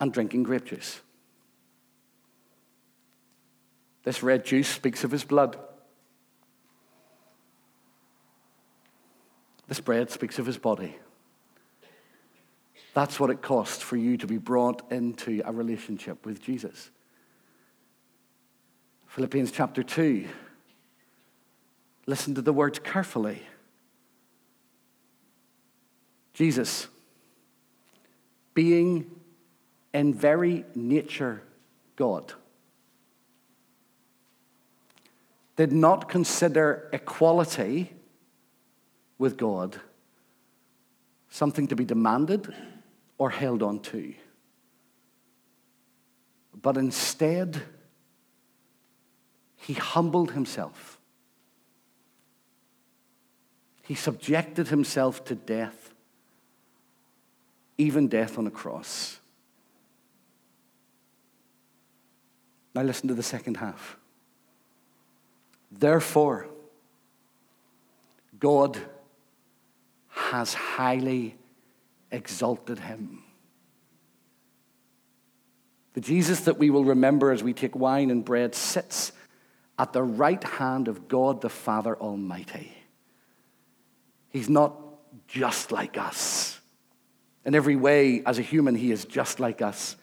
and 0.04 0.12
drinking 0.12 0.44
grape 0.44 0.66
juice. 0.66 1.00
This 4.04 4.22
red 4.22 4.44
juice 4.44 4.68
speaks 4.68 5.06
of 5.06 5.12
his 5.12 5.24
blood. 5.24 5.58
This 9.70 9.80
bread 9.80 10.12
speaks 10.12 10.40
of 10.40 10.46
his 10.46 10.58
body. 10.58 10.98
That's 12.94 13.18
what 13.18 13.30
it 13.30 13.42
costs 13.42 13.82
for 13.82 13.96
you 13.96 14.18
to 14.18 14.28
be 14.28 14.38
brought 14.38 14.92
into 14.92 15.42
a 15.46 15.54
relationship 15.54 16.26
with 16.26 16.42
Jesus. 16.42 16.92
Philippians 19.08 19.52
chapter 19.52 19.84
2. 19.84 20.28
Listen 22.08 22.36
to 22.36 22.42
the 22.42 22.52
words 22.52 22.78
carefully. 22.78 23.42
Jesus, 26.34 26.88
being 28.54 29.10
in 29.94 30.14
very 30.14 30.66
nature 30.76 31.44
God, 31.96 32.34
did 35.56 35.72
not 35.72 36.10
consider 36.10 36.90
equality 36.92 37.94
with 39.18 39.38
God 39.38 39.80
something 41.30 41.68
to 41.68 41.76
be 41.76 41.86
demanded 41.86 42.54
or 43.18 43.30
held 43.30 43.62
on 43.62 43.80
to, 43.80 44.14
but 46.62 46.78
instead, 46.78 47.62
he 49.56 49.74
humbled 49.74 50.32
himself. 50.32 51.00
He 53.84 53.96
subjected 53.96 54.70
himself 54.70 55.24
to 55.26 55.36
death, 55.36 55.94
even 57.78 58.08
death 58.08 58.38
on 58.38 58.48
a 58.48 58.52
cross. 58.52 59.20
Now, 62.76 62.82
listen 62.82 63.08
to 63.08 63.14
the 63.14 63.24
second 63.24 63.58
half. 63.58 63.98
Therefore, 65.72 66.48
God 68.40 68.78
has 70.10 70.54
highly 70.54 71.36
exalted 72.12 72.80
him. 72.80 73.24
The 75.94 76.02
Jesus 76.02 76.42
that 76.42 76.58
we 76.58 76.70
will 76.70 76.86
remember 76.86 77.32
as 77.32 77.44
we 77.44 77.54
take 77.54 77.76
wine 77.76 78.10
and 78.10 78.26
bread 78.26 78.56
sits 78.56 79.12
at 79.78 79.94
the 79.94 80.04
right 80.04 80.44
hand 80.44 80.88
of 80.88 81.08
God 81.08 81.42
the 81.42 81.50
Father 81.50 81.96
Almighty. 81.96 82.74
He's 84.30 84.50
not 84.50 84.76
just 85.28 85.72
like 85.72 85.98
us. 85.98 86.60
In 87.46 87.54
every 87.54 87.76
way, 87.76 88.24
as 88.26 88.40
a 88.40 88.42
human, 88.42 88.76
he 88.76 88.92
is 88.92 89.06
just 89.06 89.40
like 89.40 89.62
us 89.62 89.96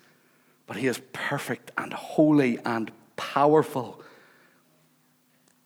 but 0.71 0.77
he 0.77 0.87
is 0.87 1.03
perfect 1.13 1.73
and 1.77 1.93
holy 1.93 2.61
and 2.65 2.93
powerful. 3.17 4.01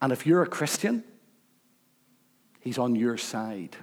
And 0.00 0.10
if 0.14 0.26
you're 0.26 0.42
a 0.42 0.46
Christian, 0.46 1.04
he's 2.60 2.78
on 2.78 2.96
your 2.96 3.18
side. 3.18 3.76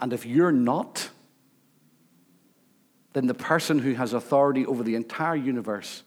And 0.00 0.12
if 0.12 0.26
you're 0.26 0.50
not, 0.50 1.08
then 3.12 3.28
the 3.28 3.34
person 3.34 3.78
who 3.78 3.94
has 3.94 4.12
authority 4.12 4.66
over 4.66 4.82
the 4.82 4.96
entire 4.96 5.36
universe 5.36 6.02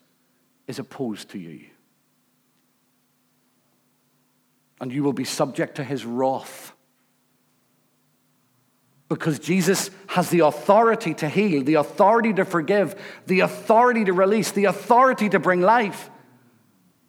is 0.68 0.78
opposed 0.78 1.30
to 1.30 1.40
you. 1.40 1.68
And 4.82 4.92
you 4.92 5.04
will 5.04 5.14
be 5.14 5.24
subject 5.24 5.76
to 5.76 5.86
his 5.86 6.04
wrath 6.04 6.74
because 9.10 9.40
Jesus 9.40 9.90
has 10.08 10.30
the 10.30 10.42
authority 10.42 11.16
to 11.16 11.28
heal, 11.28 11.64
the 11.64 11.74
authority 11.74 12.32
to 12.34 12.46
forgive, 12.46 12.96
the 13.26 13.40
authority 13.40 14.06
to 14.06 14.14
release, 14.14 14.52
the 14.52 14.66
authority 14.66 15.28
to 15.30 15.40
bring 15.40 15.62
life. 15.62 16.12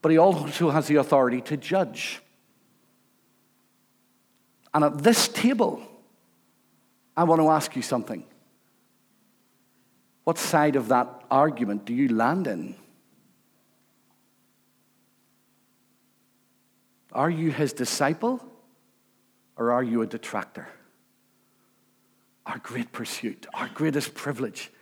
But 0.01 0.11
he 0.11 0.16
also 0.16 0.70
has 0.70 0.86
the 0.86 0.96
authority 0.96 1.42
to 1.42 1.59
judge. 1.59 2.22
And 4.72 4.82
at 4.82 5.03
this 5.03 5.28
table, 5.28 5.82
I 7.14 7.24
want 7.24 7.42
to 7.42 7.51
ask 7.51 7.76
you 7.76 7.82
something. 7.82 8.24
What 10.24 10.38
side 10.38 10.76
of 10.76 10.88
that 10.88 11.24
argument 11.30 11.84
do 11.84 11.92
you 11.92 12.09
land 12.09 12.46
in? 12.46 12.76
Are 17.12 17.28
you 17.28 17.51
his 17.51 17.74
disciple 17.74 18.40
or 19.57 19.72
are 19.72 19.82
you 19.82 20.01
a 20.01 20.07
detractor? 20.07 20.68
Our 22.51 22.59
great 22.59 22.90
pursuit, 22.90 23.46
our 23.55 23.68
greatest 23.68 24.12
privilege 24.12 24.72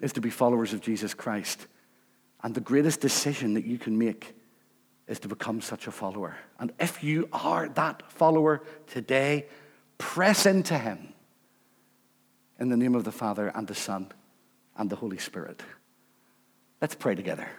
is 0.00 0.14
to 0.14 0.22
be 0.22 0.30
followers 0.30 0.72
of 0.72 0.80
Jesus 0.80 1.12
Christ. 1.12 1.66
And 2.42 2.54
the 2.54 2.62
greatest 2.62 3.02
decision 3.02 3.52
that 3.54 3.66
you 3.66 3.76
can 3.76 3.98
make 3.98 4.34
is 5.06 5.20
to 5.20 5.28
become 5.28 5.60
such 5.60 5.86
a 5.86 5.90
follower. 5.90 6.36
And 6.58 6.72
if 6.80 7.04
you 7.04 7.28
are 7.30 7.68
that 7.68 8.10
follower 8.10 8.62
today, 8.86 9.48
press 9.98 10.46
into 10.46 10.78
him 10.78 11.12
in 12.58 12.70
the 12.70 12.76
name 12.78 12.94
of 12.94 13.04
the 13.04 13.12
Father 13.12 13.48
and 13.54 13.68
the 13.68 13.74
Son 13.74 14.10
and 14.78 14.88
the 14.88 14.96
Holy 14.96 15.18
Spirit. 15.18 15.62
Let's 16.80 16.94
pray 16.94 17.14
together. 17.14 17.50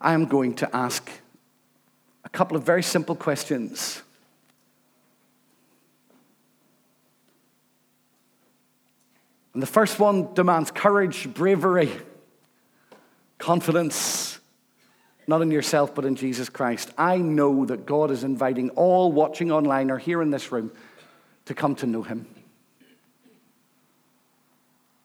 I 0.00 0.14
am 0.14 0.26
going 0.26 0.54
to 0.56 0.76
ask 0.76 1.10
a 2.24 2.28
couple 2.28 2.56
of 2.56 2.62
very 2.62 2.82
simple 2.82 3.16
questions. 3.16 4.02
And 9.54 9.62
the 9.62 9.66
first 9.66 9.98
one 9.98 10.34
demands 10.34 10.70
courage, 10.70 11.32
bravery, 11.34 11.90
confidence, 13.38 14.38
not 15.26 15.42
in 15.42 15.50
yourself, 15.50 15.94
but 15.94 16.04
in 16.04 16.14
Jesus 16.14 16.48
Christ. 16.48 16.92
I 16.96 17.18
know 17.18 17.64
that 17.66 17.84
God 17.84 18.10
is 18.10 18.22
inviting 18.22 18.70
all 18.70 19.10
watching 19.10 19.50
online 19.50 19.90
or 19.90 19.98
here 19.98 20.22
in 20.22 20.30
this 20.30 20.52
room 20.52 20.70
to 21.46 21.54
come 21.54 21.74
to 21.76 21.86
know 21.86 22.02
Him. 22.02 22.26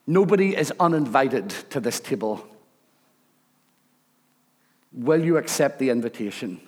Nobody 0.06 0.56
is 0.56 0.72
uninvited 0.80 1.50
to 1.72 1.80
this 1.80 2.00
table. 2.00 2.46
Will 4.94 5.24
you 5.24 5.38
accept 5.38 5.80
the 5.80 5.90
invitation? 5.90 6.62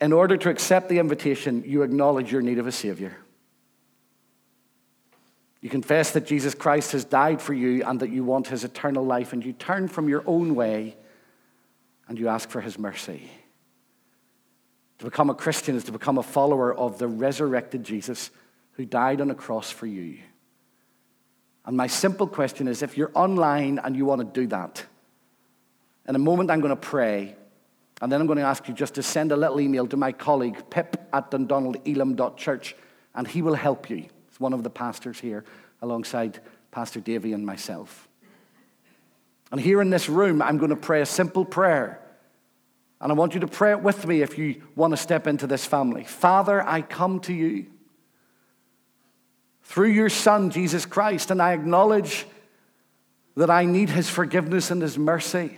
in 0.00 0.12
order 0.12 0.36
to 0.36 0.48
accept 0.48 0.88
the 0.88 0.98
invitation, 0.98 1.62
you 1.66 1.82
acknowledge 1.82 2.32
your 2.32 2.40
need 2.40 2.58
of 2.58 2.66
a 2.66 2.72
Savior. 2.72 3.16
You 5.60 5.68
confess 5.68 6.12
that 6.12 6.26
Jesus 6.26 6.54
Christ 6.54 6.92
has 6.92 7.04
died 7.04 7.42
for 7.42 7.52
you 7.52 7.84
and 7.84 8.00
that 8.00 8.08
you 8.08 8.24
want 8.24 8.48
his 8.48 8.64
eternal 8.64 9.04
life, 9.04 9.34
and 9.34 9.44
you 9.44 9.52
turn 9.52 9.88
from 9.88 10.08
your 10.08 10.24
own 10.26 10.54
way 10.54 10.96
and 12.08 12.18
you 12.18 12.28
ask 12.28 12.48
for 12.48 12.62
his 12.62 12.78
mercy. 12.78 13.30
To 14.98 15.04
become 15.04 15.28
a 15.28 15.34
Christian 15.34 15.76
is 15.76 15.84
to 15.84 15.92
become 15.92 16.18
a 16.18 16.22
follower 16.22 16.74
of 16.74 16.98
the 16.98 17.06
resurrected 17.06 17.84
Jesus 17.84 18.30
who 18.72 18.86
died 18.86 19.20
on 19.20 19.30
a 19.30 19.34
cross 19.34 19.70
for 19.70 19.86
you. 19.86 20.18
And 21.70 21.76
my 21.76 21.86
simple 21.86 22.26
question 22.26 22.66
is 22.66 22.82
if 22.82 22.96
you're 22.96 23.12
online 23.14 23.78
and 23.78 23.94
you 23.94 24.04
want 24.04 24.20
to 24.22 24.40
do 24.40 24.48
that, 24.48 24.84
in 26.08 26.16
a 26.16 26.18
moment 26.18 26.50
I'm 26.50 26.58
going 26.58 26.70
to 26.70 26.74
pray, 26.74 27.36
and 28.02 28.10
then 28.10 28.20
I'm 28.20 28.26
going 28.26 28.40
to 28.40 28.44
ask 28.44 28.66
you 28.66 28.74
just 28.74 28.94
to 28.94 29.04
send 29.04 29.30
a 29.30 29.36
little 29.36 29.60
email 29.60 29.86
to 29.86 29.96
my 29.96 30.10
colleague, 30.10 30.68
pip 30.68 30.96
at 31.12 31.30
dundonaldelim.church, 31.30 32.74
and 33.14 33.28
he 33.28 33.40
will 33.40 33.54
help 33.54 33.88
you. 33.88 33.98
He's 33.98 34.40
one 34.40 34.52
of 34.52 34.64
the 34.64 34.68
pastors 34.68 35.20
here, 35.20 35.44
alongside 35.80 36.40
Pastor 36.72 36.98
Davy 36.98 37.32
and 37.32 37.46
myself. 37.46 38.08
And 39.52 39.60
here 39.60 39.80
in 39.80 39.90
this 39.90 40.08
room, 40.08 40.42
I'm 40.42 40.58
going 40.58 40.70
to 40.70 40.76
pray 40.76 41.02
a 41.02 41.06
simple 41.06 41.44
prayer. 41.44 42.00
And 43.00 43.12
I 43.12 43.14
want 43.14 43.34
you 43.34 43.40
to 43.42 43.46
pray 43.46 43.70
it 43.70 43.80
with 43.80 44.04
me 44.08 44.22
if 44.22 44.38
you 44.38 44.60
want 44.74 44.92
to 44.92 44.96
step 44.96 45.28
into 45.28 45.46
this 45.46 45.64
family. 45.64 46.02
Father, 46.02 46.66
I 46.66 46.82
come 46.82 47.20
to 47.20 47.32
you 47.32 47.66
through 49.70 49.90
your 49.90 50.08
Son, 50.08 50.50
Jesus 50.50 50.84
Christ, 50.84 51.30
and 51.30 51.40
I 51.40 51.52
acknowledge 51.52 52.26
that 53.36 53.50
I 53.50 53.66
need 53.66 53.88
his 53.88 54.10
forgiveness 54.10 54.72
and 54.72 54.82
his 54.82 54.98
mercy. 54.98 55.56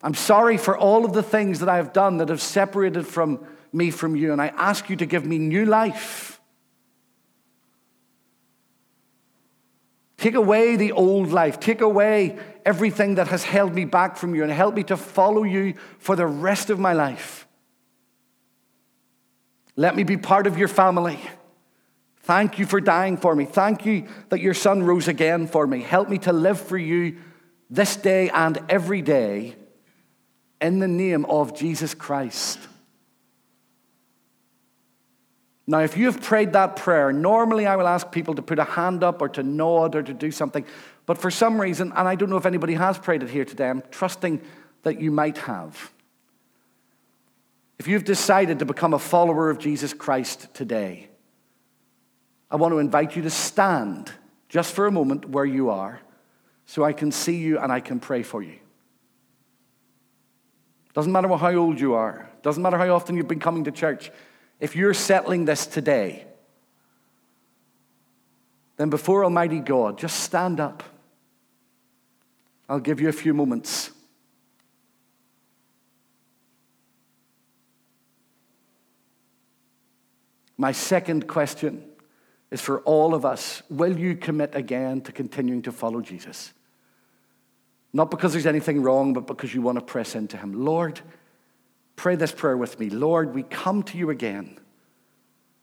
I'm 0.00 0.14
sorry 0.14 0.58
for 0.58 0.78
all 0.78 1.04
of 1.04 1.12
the 1.12 1.24
things 1.24 1.58
that 1.58 1.68
I 1.68 1.74
have 1.78 1.92
done 1.92 2.18
that 2.18 2.28
have 2.28 2.40
separated 2.40 3.04
from 3.04 3.44
me 3.72 3.90
from 3.90 4.14
you, 4.14 4.30
and 4.30 4.40
I 4.40 4.46
ask 4.46 4.88
you 4.88 4.94
to 4.94 5.06
give 5.06 5.26
me 5.26 5.38
new 5.38 5.66
life. 5.66 6.40
Take 10.18 10.36
away 10.36 10.76
the 10.76 10.92
old 10.92 11.32
life. 11.32 11.58
Take 11.58 11.80
away 11.80 12.38
everything 12.64 13.16
that 13.16 13.26
has 13.26 13.42
held 13.42 13.74
me 13.74 13.84
back 13.84 14.16
from 14.16 14.36
you 14.36 14.44
and 14.44 14.52
help 14.52 14.76
me 14.76 14.84
to 14.84 14.96
follow 14.96 15.42
you 15.42 15.74
for 15.98 16.14
the 16.14 16.28
rest 16.28 16.70
of 16.70 16.78
my 16.78 16.92
life. 16.92 17.48
Let 19.74 19.96
me 19.96 20.04
be 20.04 20.16
part 20.16 20.46
of 20.46 20.56
your 20.56 20.68
family. 20.68 21.18
Thank 22.28 22.58
you 22.58 22.66
for 22.66 22.78
dying 22.78 23.16
for 23.16 23.34
me. 23.34 23.46
Thank 23.46 23.86
you 23.86 24.06
that 24.28 24.40
your 24.40 24.52
son 24.52 24.82
rose 24.82 25.08
again 25.08 25.46
for 25.46 25.66
me. 25.66 25.80
Help 25.80 26.10
me 26.10 26.18
to 26.18 26.32
live 26.34 26.60
for 26.60 26.76
you 26.76 27.16
this 27.70 27.96
day 27.96 28.28
and 28.28 28.58
every 28.68 29.00
day 29.00 29.56
in 30.60 30.78
the 30.78 30.88
name 30.88 31.24
of 31.24 31.56
Jesus 31.56 31.94
Christ. 31.94 32.58
Now, 35.66 35.78
if 35.78 35.96
you 35.96 36.04
have 36.04 36.20
prayed 36.20 36.52
that 36.52 36.76
prayer, 36.76 37.14
normally 37.14 37.66
I 37.66 37.76
will 37.76 37.88
ask 37.88 38.12
people 38.12 38.34
to 38.34 38.42
put 38.42 38.58
a 38.58 38.64
hand 38.64 39.02
up 39.02 39.22
or 39.22 39.30
to 39.30 39.42
nod 39.42 39.94
or 39.94 40.02
to 40.02 40.12
do 40.12 40.30
something. 40.30 40.66
But 41.06 41.16
for 41.16 41.30
some 41.30 41.58
reason, 41.58 41.94
and 41.96 42.06
I 42.06 42.14
don't 42.14 42.28
know 42.28 42.36
if 42.36 42.44
anybody 42.44 42.74
has 42.74 42.98
prayed 42.98 43.22
it 43.22 43.30
here 43.30 43.46
today, 43.46 43.70
I'm 43.70 43.82
trusting 43.90 44.42
that 44.82 45.00
you 45.00 45.10
might 45.10 45.38
have. 45.38 45.92
If 47.78 47.88
you've 47.88 48.04
decided 48.04 48.58
to 48.58 48.66
become 48.66 48.92
a 48.92 48.98
follower 48.98 49.48
of 49.48 49.58
Jesus 49.58 49.94
Christ 49.94 50.52
today, 50.52 51.08
I 52.50 52.56
want 52.56 52.72
to 52.72 52.78
invite 52.78 53.14
you 53.14 53.22
to 53.22 53.30
stand 53.30 54.10
just 54.48 54.72
for 54.72 54.86
a 54.86 54.92
moment 54.92 55.28
where 55.28 55.44
you 55.44 55.70
are 55.70 56.00
so 56.66 56.84
I 56.84 56.92
can 56.92 57.12
see 57.12 57.36
you 57.36 57.58
and 57.58 57.70
I 57.70 57.80
can 57.80 58.00
pray 58.00 58.22
for 58.22 58.42
you. 58.42 58.58
Doesn't 60.94 61.12
matter 61.12 61.28
how 61.28 61.54
old 61.54 61.78
you 61.78 61.94
are, 61.94 62.28
doesn't 62.42 62.62
matter 62.62 62.78
how 62.78 62.94
often 62.94 63.16
you've 63.16 63.28
been 63.28 63.40
coming 63.40 63.64
to 63.64 63.70
church. 63.70 64.10
If 64.58 64.74
you're 64.74 64.94
settling 64.94 65.44
this 65.44 65.66
today, 65.66 66.24
then 68.76 68.90
before 68.90 69.24
Almighty 69.24 69.60
God, 69.60 69.98
just 69.98 70.20
stand 70.20 70.60
up. 70.60 70.82
I'll 72.68 72.80
give 72.80 73.00
you 73.00 73.08
a 73.08 73.12
few 73.12 73.34
moments. 73.34 73.90
My 80.56 80.72
second 80.72 81.28
question 81.28 81.87
is 82.50 82.60
for 82.60 82.80
all 82.80 83.14
of 83.14 83.24
us 83.24 83.62
Will 83.68 83.98
you 83.98 84.16
commit 84.16 84.54
again 84.54 85.00
to 85.02 85.12
continuing 85.12 85.62
to 85.62 85.72
follow 85.72 86.00
Jesus? 86.00 86.52
Not 87.92 88.10
because 88.10 88.32
there's 88.32 88.46
anything 88.46 88.82
wrong, 88.82 89.12
but 89.12 89.26
because 89.26 89.54
you 89.54 89.62
want 89.62 89.78
to 89.78 89.84
press 89.84 90.14
into 90.14 90.36
Him. 90.36 90.64
Lord, 90.64 91.00
pray 91.96 92.16
this 92.16 92.32
prayer 92.32 92.56
with 92.56 92.78
me. 92.78 92.90
Lord, 92.90 93.34
we 93.34 93.42
come 93.42 93.82
to 93.84 93.98
you 93.98 94.10
again. 94.10 94.58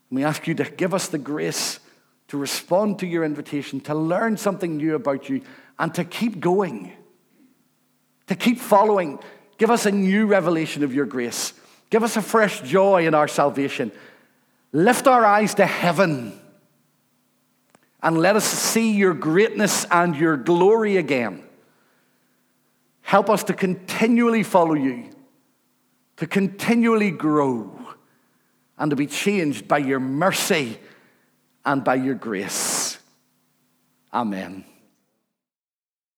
And 0.10 0.18
we 0.18 0.24
ask 0.24 0.48
you 0.48 0.56
to 0.56 0.64
give 0.64 0.94
us 0.94 1.08
the 1.08 1.18
grace 1.18 1.80
to 2.28 2.38
respond 2.38 3.00
to 3.00 3.08
your 3.08 3.24
invitation, 3.24 3.80
to 3.82 3.94
learn 3.94 4.38
something 4.38 4.78
new 4.78 4.96
about 4.96 5.30
you, 5.30 5.42
and 5.78 5.94
to 5.94 6.04
keep 6.04 6.40
going, 6.40 6.92
to 8.28 8.36
keep 8.36 8.60
following. 8.60 9.20
Give 9.58 9.70
us 9.70 9.86
a 9.86 9.92
new 9.92 10.26
revelation 10.26 10.84
of 10.84 10.94
your 10.94 11.06
grace. 11.06 11.54
Give 11.90 12.04
us 12.04 12.18
a 12.18 12.22
fresh 12.22 12.62
joy 12.62 13.06
in 13.06 13.14
our 13.14 13.28
salvation. 13.28 13.92
Lift 14.72 15.08
our 15.08 15.24
eyes 15.24 15.54
to 15.56 15.66
heaven 15.66 16.38
and 18.06 18.20
let 18.20 18.36
us 18.36 18.46
see 18.46 18.92
your 18.92 19.16
greatness 19.16 19.84
and 19.90 20.16
your 20.16 20.38
glory 20.38 20.98
again. 20.98 21.44
Help 23.02 23.32
us 23.32 23.44
to 23.46 23.54
continually 23.54 24.44
follow 24.44 24.76
you, 24.76 25.10
to 26.18 26.28
continually 26.28 27.10
grow, 27.10 27.72
and 28.78 28.92
to 28.92 28.96
be 28.96 29.08
changed 29.08 29.68
by 29.68 29.80
your 29.80 30.00
mercy 30.00 30.78
and 31.66 31.84
by 31.84 31.96
your 31.96 32.14
grace. 32.14 33.00
Amen. 34.14 34.64